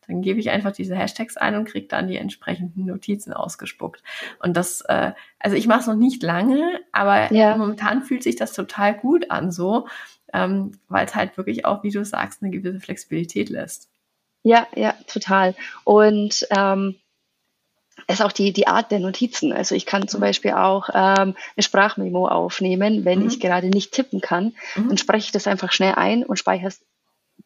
dann 0.07 0.21
gebe 0.21 0.39
ich 0.39 0.49
einfach 0.49 0.71
diese 0.71 0.95
Hashtags 0.95 1.37
ein 1.37 1.55
und 1.55 1.65
kriege 1.65 1.87
dann 1.87 2.07
die 2.07 2.17
entsprechenden 2.17 2.85
Notizen 2.85 3.33
ausgespuckt. 3.33 4.03
Und 4.39 4.57
das, 4.57 4.81
äh, 4.81 5.13
also 5.39 5.55
ich 5.55 5.67
mache 5.67 5.79
es 5.79 5.87
noch 5.87 5.95
nicht 5.95 6.21
lange, 6.21 6.79
aber 6.91 7.31
ja. 7.31 7.55
momentan 7.55 8.03
fühlt 8.03 8.23
sich 8.23 8.35
das 8.35 8.53
total 8.53 8.95
gut 8.95 9.31
an 9.31 9.51
so 9.51 9.87
ähm, 10.33 10.71
weil 10.87 11.05
es 11.05 11.15
halt 11.15 11.37
wirklich 11.37 11.65
auch, 11.65 11.83
wie 11.83 11.91
du 11.91 12.03
sagst, 12.03 12.41
eine 12.41 12.51
gewisse 12.51 12.79
Flexibilität 12.79 13.49
lässt. 13.49 13.89
Ja, 14.43 14.67
ja, 14.75 14.95
total. 15.07 15.55
Und 15.83 16.47
ähm, 16.49 16.95
es 18.07 18.19
ist 18.19 18.25
auch 18.25 18.31
die, 18.31 18.51
die 18.53 18.67
Art 18.67 18.91
der 18.91 18.99
Notizen. 18.99 19.53
Also 19.53 19.75
ich 19.75 19.85
kann 19.85 20.07
zum 20.07 20.19
mhm. 20.19 20.25
Beispiel 20.25 20.51
auch 20.51 20.89
ähm, 20.89 21.35
eine 21.55 21.63
Sprachmemo 21.63 22.27
aufnehmen, 22.27 23.05
wenn 23.05 23.19
mhm. 23.19 23.27
ich 23.27 23.39
gerade 23.39 23.67
nicht 23.67 23.91
tippen 23.91 24.21
kann. 24.21 24.55
Mhm. 24.75 24.89
Dann 24.89 24.97
spreche 24.97 25.25
ich 25.25 25.31
das 25.31 25.47
einfach 25.47 25.71
schnell 25.71 25.93
ein 25.93 26.23
und 26.23 26.37
speichere 26.37 26.73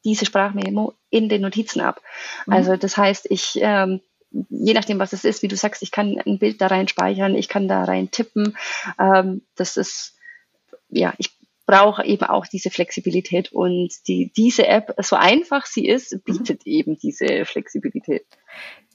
diese 0.04 0.26
Sprachmemo 0.26 0.93
in 1.10 1.30
den 1.30 1.41
Notizen 1.41 1.82
ab. 1.82 2.02
Mhm. 2.45 2.54
Also 2.54 2.78
das 2.78 2.95
heißt, 2.95 3.28
ich 3.30 3.60
ähm, 3.62 4.02
je 4.50 4.74
nachdem, 4.74 5.00
was 5.00 5.13
es 5.13 5.24
ist, 5.24 5.43
wie 5.43 5.48
du 5.48 5.56
sagst, 5.56 5.82
ich 5.82 5.91
kann 5.91 6.19
ein 6.26 6.39
Bild 6.39 6.60
da 6.62 6.67
rein 6.67 6.88
speichern, 6.88 7.36
ich 7.36 7.48
kann 7.48 7.67
da 7.67 7.84
rein 7.84 8.12
tippen. 8.12 8.58
Ähm, 9.00 9.41
das 9.56 9.78
ist, 9.78 10.15
ja, 10.89 11.13
ich 11.17 11.32
brauche 11.65 12.06
eben 12.06 12.25
auch 12.25 12.45
diese 12.47 12.69
Flexibilität 12.69 13.51
und 13.51 13.89
die, 14.08 14.32
diese 14.36 14.67
App, 14.67 14.93
so 14.99 15.15
einfach 15.15 15.65
sie 15.65 15.88
ist, 15.88 16.13
mhm. 16.13 16.21
bietet 16.23 16.62
eben 16.65 16.97
diese 16.97 17.45
Flexibilität. 17.45 18.25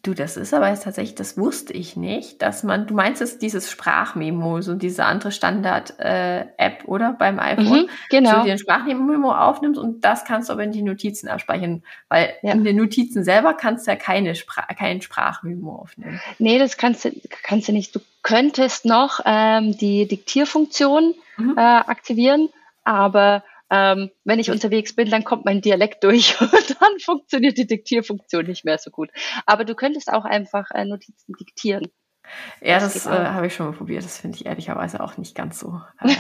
Du, 0.03 0.15
das 0.15 0.39
ist 0.39 0.55
aber 0.55 0.71
jetzt 0.71 0.85
tatsächlich, 0.85 1.15
das 1.15 1.37
wusste 1.37 1.75
ich 1.75 1.95
nicht, 1.95 2.41
dass 2.41 2.63
man, 2.63 2.87
du 2.87 2.95
meinst 2.95 3.21
es 3.21 3.37
dieses 3.37 3.71
Sprachmemo, 3.71 4.63
so 4.63 4.75
diese 4.75 5.05
andere 5.05 5.31
Standard-App, 5.31 6.83
äh, 6.83 6.87
oder? 6.87 7.13
Beim 7.13 7.39
iPhone. 7.39 7.83
Mhm, 7.83 7.89
genau. 8.09 8.39
So, 8.39 8.45
die 8.45 8.51
ein 8.53 8.59
Sprachmemo 8.59 9.31
aufnimmst 9.31 9.79
und 9.79 10.03
das 10.03 10.25
kannst 10.25 10.49
du 10.49 10.55
aber 10.55 10.65
in 10.65 10.73
die 10.73 10.81
Notizen 10.81 11.29
abspeichern, 11.29 11.83
weil 12.09 12.33
ja. 12.41 12.53
in 12.53 12.65
den 12.65 12.77
Notizen 12.77 13.25
selber 13.25 13.53
kannst 13.53 13.87
du 13.87 13.91
ja 13.91 13.97
keine 13.97 14.35
Spra 14.37 14.63
kein 14.73 15.03
Sprachmemo 15.03 15.75
aufnehmen. 15.75 16.19
Nee, 16.39 16.59
das 16.59 16.79
kannst 16.79 17.05
du, 17.05 17.11
kannst 17.43 17.69
du 17.69 17.73
nicht. 17.73 17.95
Du 17.95 18.01
könntest 18.23 18.87
noch 18.87 19.21
ähm, 19.27 19.77
die 19.77 20.09
Diktierfunktion 20.09 21.15
mhm. 21.37 21.59
äh, 21.59 21.61
aktivieren 21.61 22.49
aber 22.85 23.45
ähm, 23.71 24.11
wenn 24.25 24.41
ich 24.41 24.51
unterwegs 24.51 24.95
bin, 24.95 25.11
dann 25.11 25.25
kommt 25.25 25.45
mein 25.45 25.61
Dialekt 25.61 26.03
durch 26.03 26.41
und 26.41 26.77
dann 26.81 26.99
funktioniert 27.01 27.57
die 27.57 27.67
Diktierfunktion 27.67 28.47
nicht 28.47 28.65
mehr 28.65 28.79
so 28.79 28.91
gut. 28.91 29.11
Aber 29.47 29.65
du 29.65 29.75
könntest 29.75 30.13
auch 30.13 30.25
einfach 30.25 30.71
äh, 30.73 30.85
Notizen 30.85 31.35
diktieren. 31.39 31.87
Ja, 32.61 32.79
das, 32.79 32.95
das 32.95 33.07
äh, 33.07 33.11
habe 33.11 33.47
ich 33.47 33.55
schon 33.55 33.67
mal 33.67 33.77
probiert. 33.77 34.05
Das 34.05 34.19
finde 34.19 34.37
ich 34.37 34.47
ehrlicherweise 34.47 35.01
auch 35.01 35.17
nicht 35.17 35.35
ganz 35.35 35.61
so. 35.61 35.81
Äh, 36.01 36.15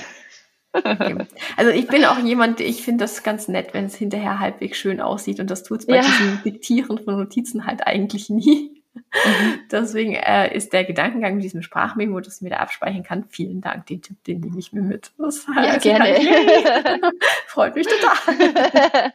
okay. 0.73 1.27
Also 1.57 1.73
ich 1.73 1.88
bin 1.88 2.05
auch 2.05 2.18
jemand, 2.18 2.61
ich 2.61 2.83
finde 2.83 3.05
das 3.05 3.23
ganz 3.23 3.49
nett, 3.49 3.75
wenn 3.75 3.87
es 3.87 3.96
hinterher 3.96 4.38
halbwegs 4.38 4.79
schön 4.79 5.01
aussieht 5.01 5.40
und 5.40 5.51
das 5.51 5.64
tut 5.64 5.81
es 5.81 5.87
bei 5.87 5.96
ja. 5.96 6.03
diesem 6.03 6.42
Diktieren 6.44 6.99
von 6.99 7.16
Notizen 7.16 7.66
halt 7.66 7.87
eigentlich 7.87 8.31
nie. 8.31 8.79
Mhm. 8.94 9.03
Deswegen 9.70 10.14
äh, 10.14 10.55
ist 10.55 10.72
der 10.72 10.85
Gedankengang 10.85 11.35
mit 11.35 11.44
diesem 11.44 11.62
Sprachmemo, 11.62 12.20
das 12.20 12.37
ich 12.37 12.42
mir 12.42 12.50
da 12.50 12.57
abspeichern 12.57 13.03
kann. 13.03 13.24
Vielen 13.29 13.61
Dank, 13.61 13.87
den 13.87 14.03
Tipp, 14.03 14.22
den 14.24 14.40
nehme 14.40 14.59
ich 14.59 14.72
mir 14.72 14.83
mit. 14.83 15.12
Das 15.20 15.46
ja, 15.55 15.76
gerne. 15.79 16.16
Freut 17.46 17.74
mich 17.76 17.87
total. 17.87 19.12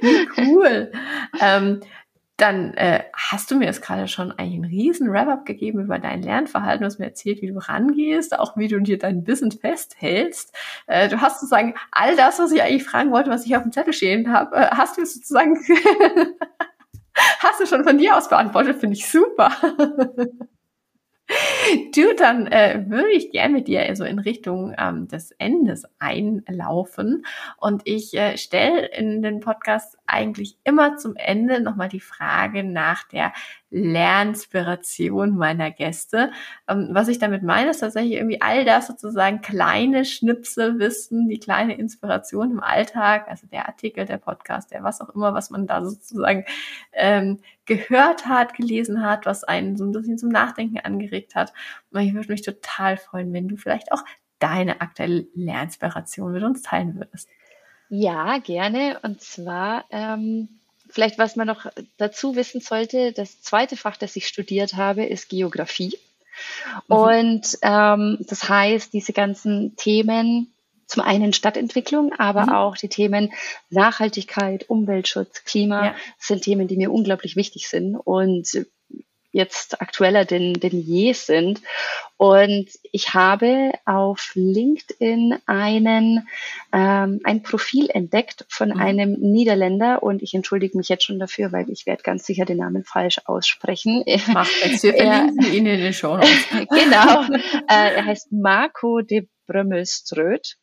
Wie 0.00 0.28
cool. 0.38 0.92
Ähm, 1.40 1.80
dann 2.38 2.72
äh, 2.74 3.02
hast 3.12 3.50
du 3.50 3.56
mir 3.56 3.64
jetzt 3.64 3.82
gerade 3.82 4.06
schon 4.06 4.30
einen 4.30 4.64
riesen 4.64 5.10
Wrap-up 5.12 5.44
gegeben 5.44 5.80
über 5.80 5.98
dein 5.98 6.22
Lernverhalten. 6.22 6.82
Du 6.82 6.86
hast 6.86 7.00
mir 7.00 7.06
erzählt, 7.06 7.42
wie 7.42 7.48
du 7.48 7.58
rangehst, 7.58 8.38
auch 8.38 8.56
wie 8.56 8.68
du 8.68 8.78
dir 8.80 8.96
dein 8.96 9.24
Business 9.24 9.56
festhältst. 9.56 10.54
Äh, 10.86 11.08
du 11.08 11.20
hast 11.20 11.40
sozusagen 11.40 11.74
all 11.90 12.14
das, 12.14 12.38
was 12.38 12.52
ich 12.52 12.62
eigentlich 12.62 12.84
fragen 12.84 13.10
wollte, 13.10 13.30
was 13.30 13.44
ich 13.44 13.56
auf 13.56 13.64
dem 13.64 13.72
Zettel 13.72 13.92
stehen 13.92 14.32
habe, 14.32 14.54
äh, 14.54 14.68
hast 14.70 14.96
du 14.96 15.04
sozusagen 15.04 15.58
hast 17.38 17.60
du 17.60 17.66
schon 17.66 17.84
von 17.84 17.98
dir 17.98 18.16
aus 18.16 18.28
beantwortet, 18.28 18.78
finde 18.78 18.96
ich 18.96 19.08
super. 19.08 19.50
Du, 21.94 22.14
dann 22.16 22.46
äh, 22.46 22.84
würde 22.88 23.10
ich 23.10 23.30
gerne 23.30 23.52
mit 23.52 23.68
dir 23.68 23.94
so 23.94 24.04
in 24.04 24.18
Richtung 24.18 24.74
ähm, 24.78 25.08
des 25.08 25.30
Endes 25.32 25.84
einlaufen. 25.98 27.26
Und 27.58 27.82
ich 27.84 28.14
äh, 28.14 28.38
stelle 28.38 28.86
in 28.86 29.20
den 29.20 29.40
Podcast 29.40 29.98
eigentlich 30.06 30.56
immer 30.64 30.96
zum 30.96 31.16
Ende 31.16 31.60
nochmal 31.60 31.90
die 31.90 32.00
Frage 32.00 32.64
nach 32.64 33.06
der 33.08 33.34
Lernspiration 33.70 35.36
meiner 35.36 35.70
Gäste. 35.70 36.30
Ähm, 36.66 36.88
was 36.92 37.08
ich 37.08 37.18
damit 37.18 37.42
meine, 37.42 37.70
ist 37.70 37.80
tatsächlich 37.80 38.14
irgendwie 38.14 38.40
all 38.40 38.64
das 38.64 38.86
sozusagen 38.86 39.40
kleine 39.40 40.04
Schnipsel 40.04 40.78
wissen, 40.78 41.28
die 41.28 41.38
kleine 41.38 41.76
Inspiration 41.76 42.50
im 42.50 42.60
Alltag, 42.60 43.28
also 43.28 43.46
der 43.46 43.68
Artikel, 43.68 44.06
der 44.06 44.18
Podcast, 44.18 44.70
der 44.70 44.82
was 44.82 45.00
auch 45.00 45.10
immer, 45.10 45.34
was 45.34 45.50
man 45.50 45.66
da 45.66 45.84
sozusagen 45.84 46.44
ähm, 46.92 47.40
gehört 47.66 48.26
hat, 48.26 48.54
gelesen 48.54 49.02
hat, 49.02 49.26
was 49.26 49.44
einen 49.44 49.76
so 49.76 49.84
ein 49.84 49.92
bisschen 49.92 50.18
zum 50.18 50.30
Nachdenken 50.30 50.78
angeregt 50.78 51.34
hat. 51.34 51.52
Und 51.90 52.00
ich 52.00 52.14
würde 52.14 52.32
mich 52.32 52.42
total 52.42 52.96
freuen, 52.96 53.32
wenn 53.32 53.48
du 53.48 53.56
vielleicht 53.56 53.92
auch 53.92 54.02
deine 54.38 54.80
aktuelle 54.80 55.26
Lernspiration 55.34 56.32
mit 56.32 56.42
uns 56.42 56.62
teilen 56.62 56.96
würdest. 56.96 57.28
Ja, 57.90 58.38
gerne. 58.38 58.98
Und 59.02 59.20
zwar 59.22 59.84
ähm, 59.90 60.57
vielleicht, 60.88 61.18
was 61.18 61.36
man 61.36 61.46
noch 61.46 61.66
dazu 61.96 62.36
wissen 62.36 62.60
sollte, 62.60 63.12
das 63.12 63.40
zweite 63.40 63.76
Fach, 63.76 63.96
das 63.96 64.16
ich 64.16 64.28
studiert 64.28 64.74
habe, 64.74 65.04
ist 65.04 65.28
Geografie. 65.28 65.98
Mhm. 66.88 66.96
Und 66.96 67.58
ähm, 67.62 68.18
das 68.20 68.48
heißt, 68.48 68.92
diese 68.92 69.12
ganzen 69.12 69.76
Themen, 69.76 70.52
zum 70.86 71.02
einen 71.02 71.32
Stadtentwicklung, 71.34 72.12
aber 72.18 72.44
mhm. 72.44 72.52
auch 72.52 72.76
die 72.76 72.88
Themen 72.88 73.32
Nachhaltigkeit, 73.68 74.68
Umweltschutz, 74.70 75.44
Klima 75.44 75.86
ja. 75.86 75.94
sind 76.18 76.42
Themen, 76.42 76.66
die 76.66 76.76
mir 76.76 76.90
unglaublich 76.90 77.36
wichtig 77.36 77.68
sind. 77.68 77.96
Und 77.96 78.66
jetzt 79.30 79.80
aktueller 79.80 80.24
denn, 80.24 80.54
denn 80.54 80.80
je 80.80 81.12
sind. 81.12 81.60
Und 82.16 82.68
ich 82.92 83.14
habe 83.14 83.72
auf 83.84 84.32
LinkedIn 84.34 85.38
einen, 85.46 86.26
ähm, 86.72 87.20
ein 87.24 87.42
Profil 87.42 87.90
entdeckt 87.90 88.44
von 88.48 88.70
mhm. 88.70 88.80
einem 88.80 89.12
Niederländer 89.20 90.02
und 90.02 90.22
ich 90.22 90.34
entschuldige 90.34 90.76
mich 90.76 90.88
jetzt 90.88 91.04
schon 91.04 91.18
dafür, 91.18 91.52
weil 91.52 91.70
ich 91.70 91.86
werde 91.86 92.02
ganz 92.02 92.26
sicher 92.26 92.44
den 92.44 92.58
Namen 92.58 92.84
falsch 92.84 93.20
aussprechen. 93.26 94.04
Macht 94.32 94.50
jetzt, 94.64 94.82
wir 94.82 94.94
verlinken 94.94 95.52
ihn 95.52 95.66
in 95.66 95.80
den 95.80 95.92
Show 95.92 96.18
Genau. 96.52 97.22
Äh, 97.68 97.94
er 97.96 98.04
heißt 98.06 98.32
Marco 98.32 99.00
de 99.02 99.28
Brömmelströt 99.46 100.56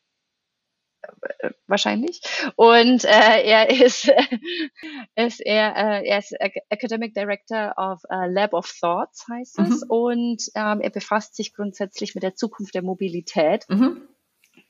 wahrscheinlich. 1.66 2.20
Und 2.56 3.04
äh, 3.04 3.42
er 3.42 3.70
ist, 3.70 4.10
ist 5.16 5.40
er, 5.40 5.76
äh, 5.76 6.08
er 6.08 6.18
ist 6.18 6.34
Academic 6.68 7.14
Director 7.14 7.74
of 7.76 8.02
uh, 8.04 8.26
Lab 8.28 8.52
of 8.52 8.72
Thoughts 8.80 9.26
heißt 9.28 9.58
es. 9.60 9.82
Mhm. 9.82 9.90
Und 9.90 10.42
ähm, 10.54 10.80
er 10.80 10.90
befasst 10.90 11.36
sich 11.36 11.54
grundsätzlich 11.54 12.14
mit 12.14 12.22
der 12.22 12.34
Zukunft 12.34 12.74
der 12.74 12.82
Mobilität. 12.82 13.66
Mhm. 13.68 14.02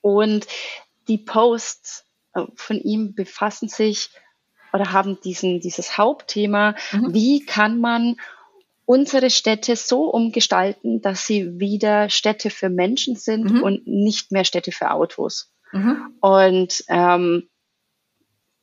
Und 0.00 0.46
die 1.08 1.18
Posts 1.18 2.04
äh, 2.34 2.42
von 2.54 2.80
ihm 2.80 3.14
befassen 3.14 3.68
sich 3.68 4.10
oder 4.72 4.92
haben 4.92 5.20
diesen, 5.20 5.60
dieses 5.60 5.96
Hauptthema, 5.96 6.74
mhm. 6.92 7.14
wie 7.14 7.44
kann 7.44 7.78
man 7.80 8.16
unsere 8.84 9.30
Städte 9.30 9.74
so 9.74 10.04
umgestalten, 10.04 11.00
dass 11.02 11.26
sie 11.26 11.58
wieder 11.58 12.08
Städte 12.08 12.50
für 12.50 12.68
Menschen 12.68 13.16
sind 13.16 13.50
mhm. 13.50 13.62
und 13.62 13.86
nicht 13.86 14.32
mehr 14.32 14.44
Städte 14.44 14.72
für 14.72 14.92
Autos. 14.92 15.52
Mhm. 15.72 16.14
Und 16.20 16.84
ähm, 16.88 17.48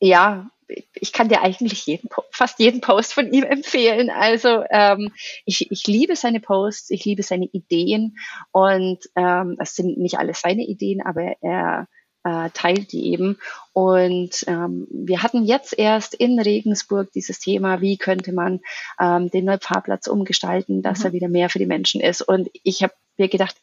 ja, 0.00 0.50
ich 0.94 1.12
kann 1.12 1.28
dir 1.28 1.42
eigentlich 1.42 1.86
jeden, 1.86 2.08
fast 2.30 2.58
jeden 2.58 2.80
Post 2.80 3.14
von 3.14 3.32
ihm 3.32 3.44
empfehlen. 3.44 4.10
Also 4.10 4.64
ähm, 4.70 5.12
ich, 5.44 5.70
ich 5.70 5.86
liebe 5.86 6.16
seine 6.16 6.40
Posts, 6.40 6.90
ich 6.90 7.04
liebe 7.04 7.22
seine 7.22 7.46
Ideen 7.46 8.16
und 8.52 8.98
ähm, 9.16 9.56
es 9.58 9.74
sind 9.74 9.98
nicht 9.98 10.18
alles 10.18 10.40
seine 10.40 10.64
Ideen, 10.64 11.02
aber 11.02 11.36
er 11.40 11.88
äh, 12.24 12.50
teilt 12.54 12.92
die 12.92 13.12
eben. 13.12 13.38
Und 13.72 14.44
ähm, 14.46 14.86
wir 14.90 15.22
hatten 15.22 15.44
jetzt 15.44 15.78
erst 15.78 16.14
in 16.14 16.40
Regensburg 16.40 17.12
dieses 17.12 17.38
Thema, 17.38 17.80
wie 17.80 17.98
könnte 17.98 18.32
man 18.32 18.60
ähm, 18.98 19.30
den 19.30 19.44
Neufahrplatz 19.44 20.06
umgestalten, 20.06 20.82
dass 20.82 21.00
mhm. 21.00 21.06
er 21.06 21.12
wieder 21.12 21.28
mehr 21.28 21.50
für 21.50 21.58
die 21.58 21.66
Menschen 21.66 22.00
ist. 22.00 22.22
Und 22.22 22.48
ich 22.62 22.82
habe 22.82 22.94
mir 23.18 23.28
gedacht, 23.28 23.56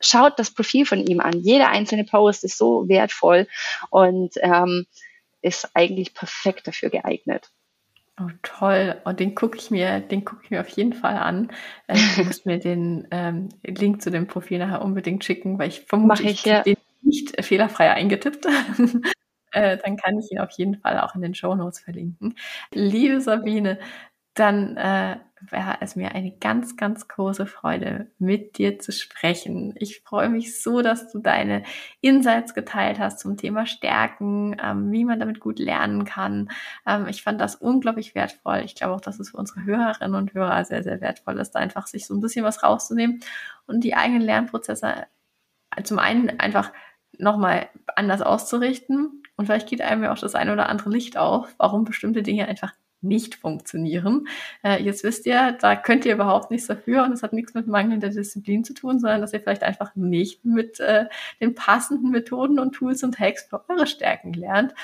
schaut 0.00 0.38
das 0.38 0.52
Profil 0.52 0.86
von 0.86 0.98
ihm 1.06 1.20
an. 1.20 1.40
Jeder 1.40 1.68
einzelne 1.68 2.04
Post 2.04 2.44
ist 2.44 2.58
so 2.58 2.88
wertvoll 2.88 3.46
und 3.90 4.32
ähm, 4.42 4.86
ist 5.42 5.70
eigentlich 5.74 6.14
perfekt 6.14 6.66
dafür 6.66 6.90
geeignet. 6.90 7.50
Oh, 8.20 8.28
toll. 8.42 9.00
Und 9.04 9.18
den 9.18 9.34
gucke 9.34 9.56
ich 9.56 9.70
mir, 9.70 10.00
den 10.00 10.24
gucke 10.24 10.42
ich 10.44 10.50
mir 10.50 10.60
auf 10.60 10.68
jeden 10.68 10.92
Fall 10.92 11.16
an. 11.16 11.50
Äh, 11.86 11.98
du 12.16 12.24
musst 12.24 12.44
mir 12.46 12.58
den 12.58 13.08
ähm, 13.10 13.48
Link 13.62 14.02
zu 14.02 14.10
dem 14.10 14.26
Profil 14.26 14.58
nachher 14.58 14.82
unbedingt 14.82 15.24
schicken, 15.24 15.58
weil 15.58 15.68
ich 15.68 15.80
vermute, 15.82 16.22
ich, 16.22 16.30
ich 16.30 16.44
ja. 16.44 16.62
den 16.62 16.76
nicht 17.02 17.42
fehlerfrei 17.42 17.90
eingetippt. 17.92 18.46
äh, 19.52 19.78
dann 19.78 19.96
kann 19.96 20.18
ich 20.18 20.30
ihn 20.30 20.38
auf 20.38 20.50
jeden 20.52 20.76
Fall 20.76 21.00
auch 21.00 21.14
in 21.14 21.22
den 21.22 21.34
Show 21.34 21.54
Notes 21.54 21.80
verlinken. 21.80 22.36
Liebe 22.72 23.20
Sabine, 23.22 23.78
dann 24.34 24.76
äh, 24.76 25.18
wäre 25.40 25.78
es 25.80 25.96
mir 25.96 26.14
eine 26.14 26.32
ganz, 26.32 26.76
ganz 26.76 27.08
große 27.08 27.46
Freude, 27.46 28.10
mit 28.18 28.58
dir 28.58 28.78
zu 28.78 28.92
sprechen. 28.92 29.74
Ich 29.76 30.00
freue 30.00 30.28
mich 30.28 30.62
so, 30.62 30.82
dass 30.82 31.10
du 31.10 31.18
deine 31.18 31.62
Insights 32.00 32.54
geteilt 32.54 32.98
hast 32.98 33.20
zum 33.20 33.36
Thema 33.36 33.66
Stärken, 33.66 34.56
ähm, 34.62 34.92
wie 34.92 35.04
man 35.04 35.18
damit 35.18 35.40
gut 35.40 35.58
lernen 35.58 36.04
kann. 36.04 36.50
Ähm, 36.86 37.08
ich 37.08 37.22
fand 37.22 37.40
das 37.40 37.56
unglaublich 37.56 38.14
wertvoll. 38.14 38.62
Ich 38.64 38.74
glaube 38.74 38.94
auch, 38.94 39.00
dass 39.00 39.18
es 39.18 39.30
für 39.30 39.38
unsere 39.38 39.64
Hörerinnen 39.64 40.14
und 40.14 40.34
Hörer 40.34 40.64
sehr, 40.64 40.82
sehr 40.82 41.00
wertvoll 41.00 41.38
ist, 41.38 41.56
einfach 41.56 41.86
sich 41.86 42.06
so 42.06 42.14
ein 42.14 42.20
bisschen 42.20 42.44
was 42.44 42.62
rauszunehmen 42.62 43.20
und 43.66 43.82
die 43.82 43.94
eigenen 43.94 44.22
Lernprozesse 44.22 45.06
zum 45.84 45.98
einen 45.98 46.40
einfach 46.40 46.72
nochmal 47.18 47.68
anders 47.96 48.22
auszurichten. 48.22 49.22
Und 49.36 49.46
vielleicht 49.46 49.68
geht 49.68 49.80
einem 49.80 50.04
ja 50.04 50.12
auch 50.12 50.18
das 50.18 50.34
eine 50.34 50.52
oder 50.52 50.68
andere 50.68 50.90
Licht 50.90 51.16
auf, 51.16 51.54
warum 51.58 51.84
bestimmte 51.84 52.22
Dinge 52.22 52.46
einfach 52.46 52.72
nicht 53.02 53.34
funktionieren. 53.34 54.28
Äh, 54.62 54.82
jetzt 54.82 55.04
wisst 55.04 55.26
ihr, 55.26 55.52
da 55.60 55.76
könnt 55.76 56.04
ihr 56.04 56.14
überhaupt 56.14 56.50
nichts 56.50 56.66
dafür 56.66 57.04
und 57.04 57.12
es 57.12 57.22
hat 57.22 57.32
nichts 57.32 57.54
mit 57.54 57.66
mangelnder 57.66 58.08
Disziplin 58.08 58.64
zu 58.64 58.74
tun, 58.74 58.98
sondern 58.98 59.20
dass 59.20 59.32
ihr 59.32 59.40
vielleicht 59.40 59.62
einfach 59.62 59.94
nicht 59.94 60.44
mit 60.44 60.80
äh, 60.80 61.06
den 61.40 61.54
passenden 61.54 62.10
Methoden 62.10 62.58
und 62.58 62.72
Tools 62.72 63.02
und 63.02 63.18
Hacks 63.18 63.44
für 63.44 63.64
eure 63.68 63.86
Stärken 63.86 64.32
lernt. 64.32 64.74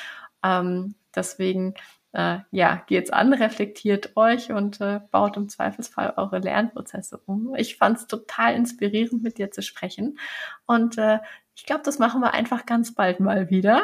Ähm, 0.42 0.94
deswegen 1.14 1.74
äh, 2.16 2.38
ja, 2.50 2.82
geht's 2.86 3.10
an, 3.10 3.34
reflektiert 3.34 4.16
euch 4.16 4.50
und 4.50 4.80
äh, 4.80 5.00
baut 5.10 5.36
im 5.36 5.50
Zweifelsfall 5.50 6.14
eure 6.16 6.38
Lernprozesse 6.38 7.20
um. 7.26 7.54
Ich 7.56 7.76
fand 7.76 7.98
es 7.98 8.06
total 8.06 8.54
inspirierend, 8.54 9.22
mit 9.22 9.36
dir 9.36 9.50
zu 9.50 9.60
sprechen. 9.60 10.18
Und 10.64 10.96
äh, 10.96 11.18
ich 11.56 11.64
glaube, 11.64 11.82
das 11.84 11.98
machen 11.98 12.20
wir 12.20 12.34
einfach 12.34 12.66
ganz 12.66 12.94
bald 12.94 13.18
mal 13.18 13.48
wieder. 13.48 13.82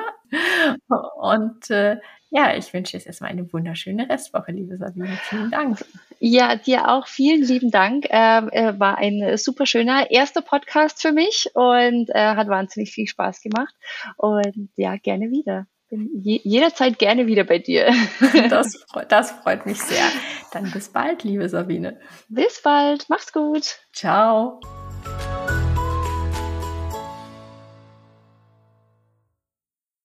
Und 1.16 1.70
äh, 1.70 1.96
ja, 2.28 2.54
ich 2.54 2.72
wünsche 2.72 2.96
jetzt 2.96 3.06
erstmal 3.06 3.30
eine 3.30 3.50
wunderschöne 3.52 4.08
Restwoche, 4.08 4.52
liebe 4.52 4.76
Sabine. 4.76 5.18
Vielen 5.22 5.50
Dank. 5.50 5.84
Ja, 6.18 6.56
dir 6.56 6.90
auch 6.90 7.06
vielen 7.06 7.42
lieben 7.42 7.70
Dank. 7.70 8.06
Ähm, 8.10 8.50
äh, 8.52 8.78
war 8.78 8.98
ein 8.98 9.36
super 9.38 9.66
schöner 9.66 10.10
erster 10.10 10.42
Podcast 10.42 11.00
für 11.02 11.12
mich 11.12 11.50
und 11.54 12.10
äh, 12.10 12.34
hat 12.34 12.48
wahnsinnig 12.48 12.92
viel 12.92 13.06
Spaß 13.06 13.40
gemacht. 13.40 13.74
Und 14.16 14.68
ja, 14.76 14.96
gerne 14.96 15.30
wieder. 15.30 15.66
Bin 15.88 16.10
je 16.14 16.40
jederzeit 16.44 16.98
gerne 16.98 17.26
wieder 17.26 17.44
bei 17.44 17.58
dir. 17.58 17.92
Das, 18.48 18.86
das 19.08 19.30
freut 19.32 19.66
mich 19.66 19.82
sehr. 19.82 20.04
Dann 20.52 20.70
bis 20.70 20.90
bald, 20.90 21.24
liebe 21.24 21.48
Sabine. 21.48 22.00
Bis 22.28 22.62
bald. 22.62 23.06
Mach's 23.08 23.32
gut. 23.32 23.78
Ciao. 23.92 24.60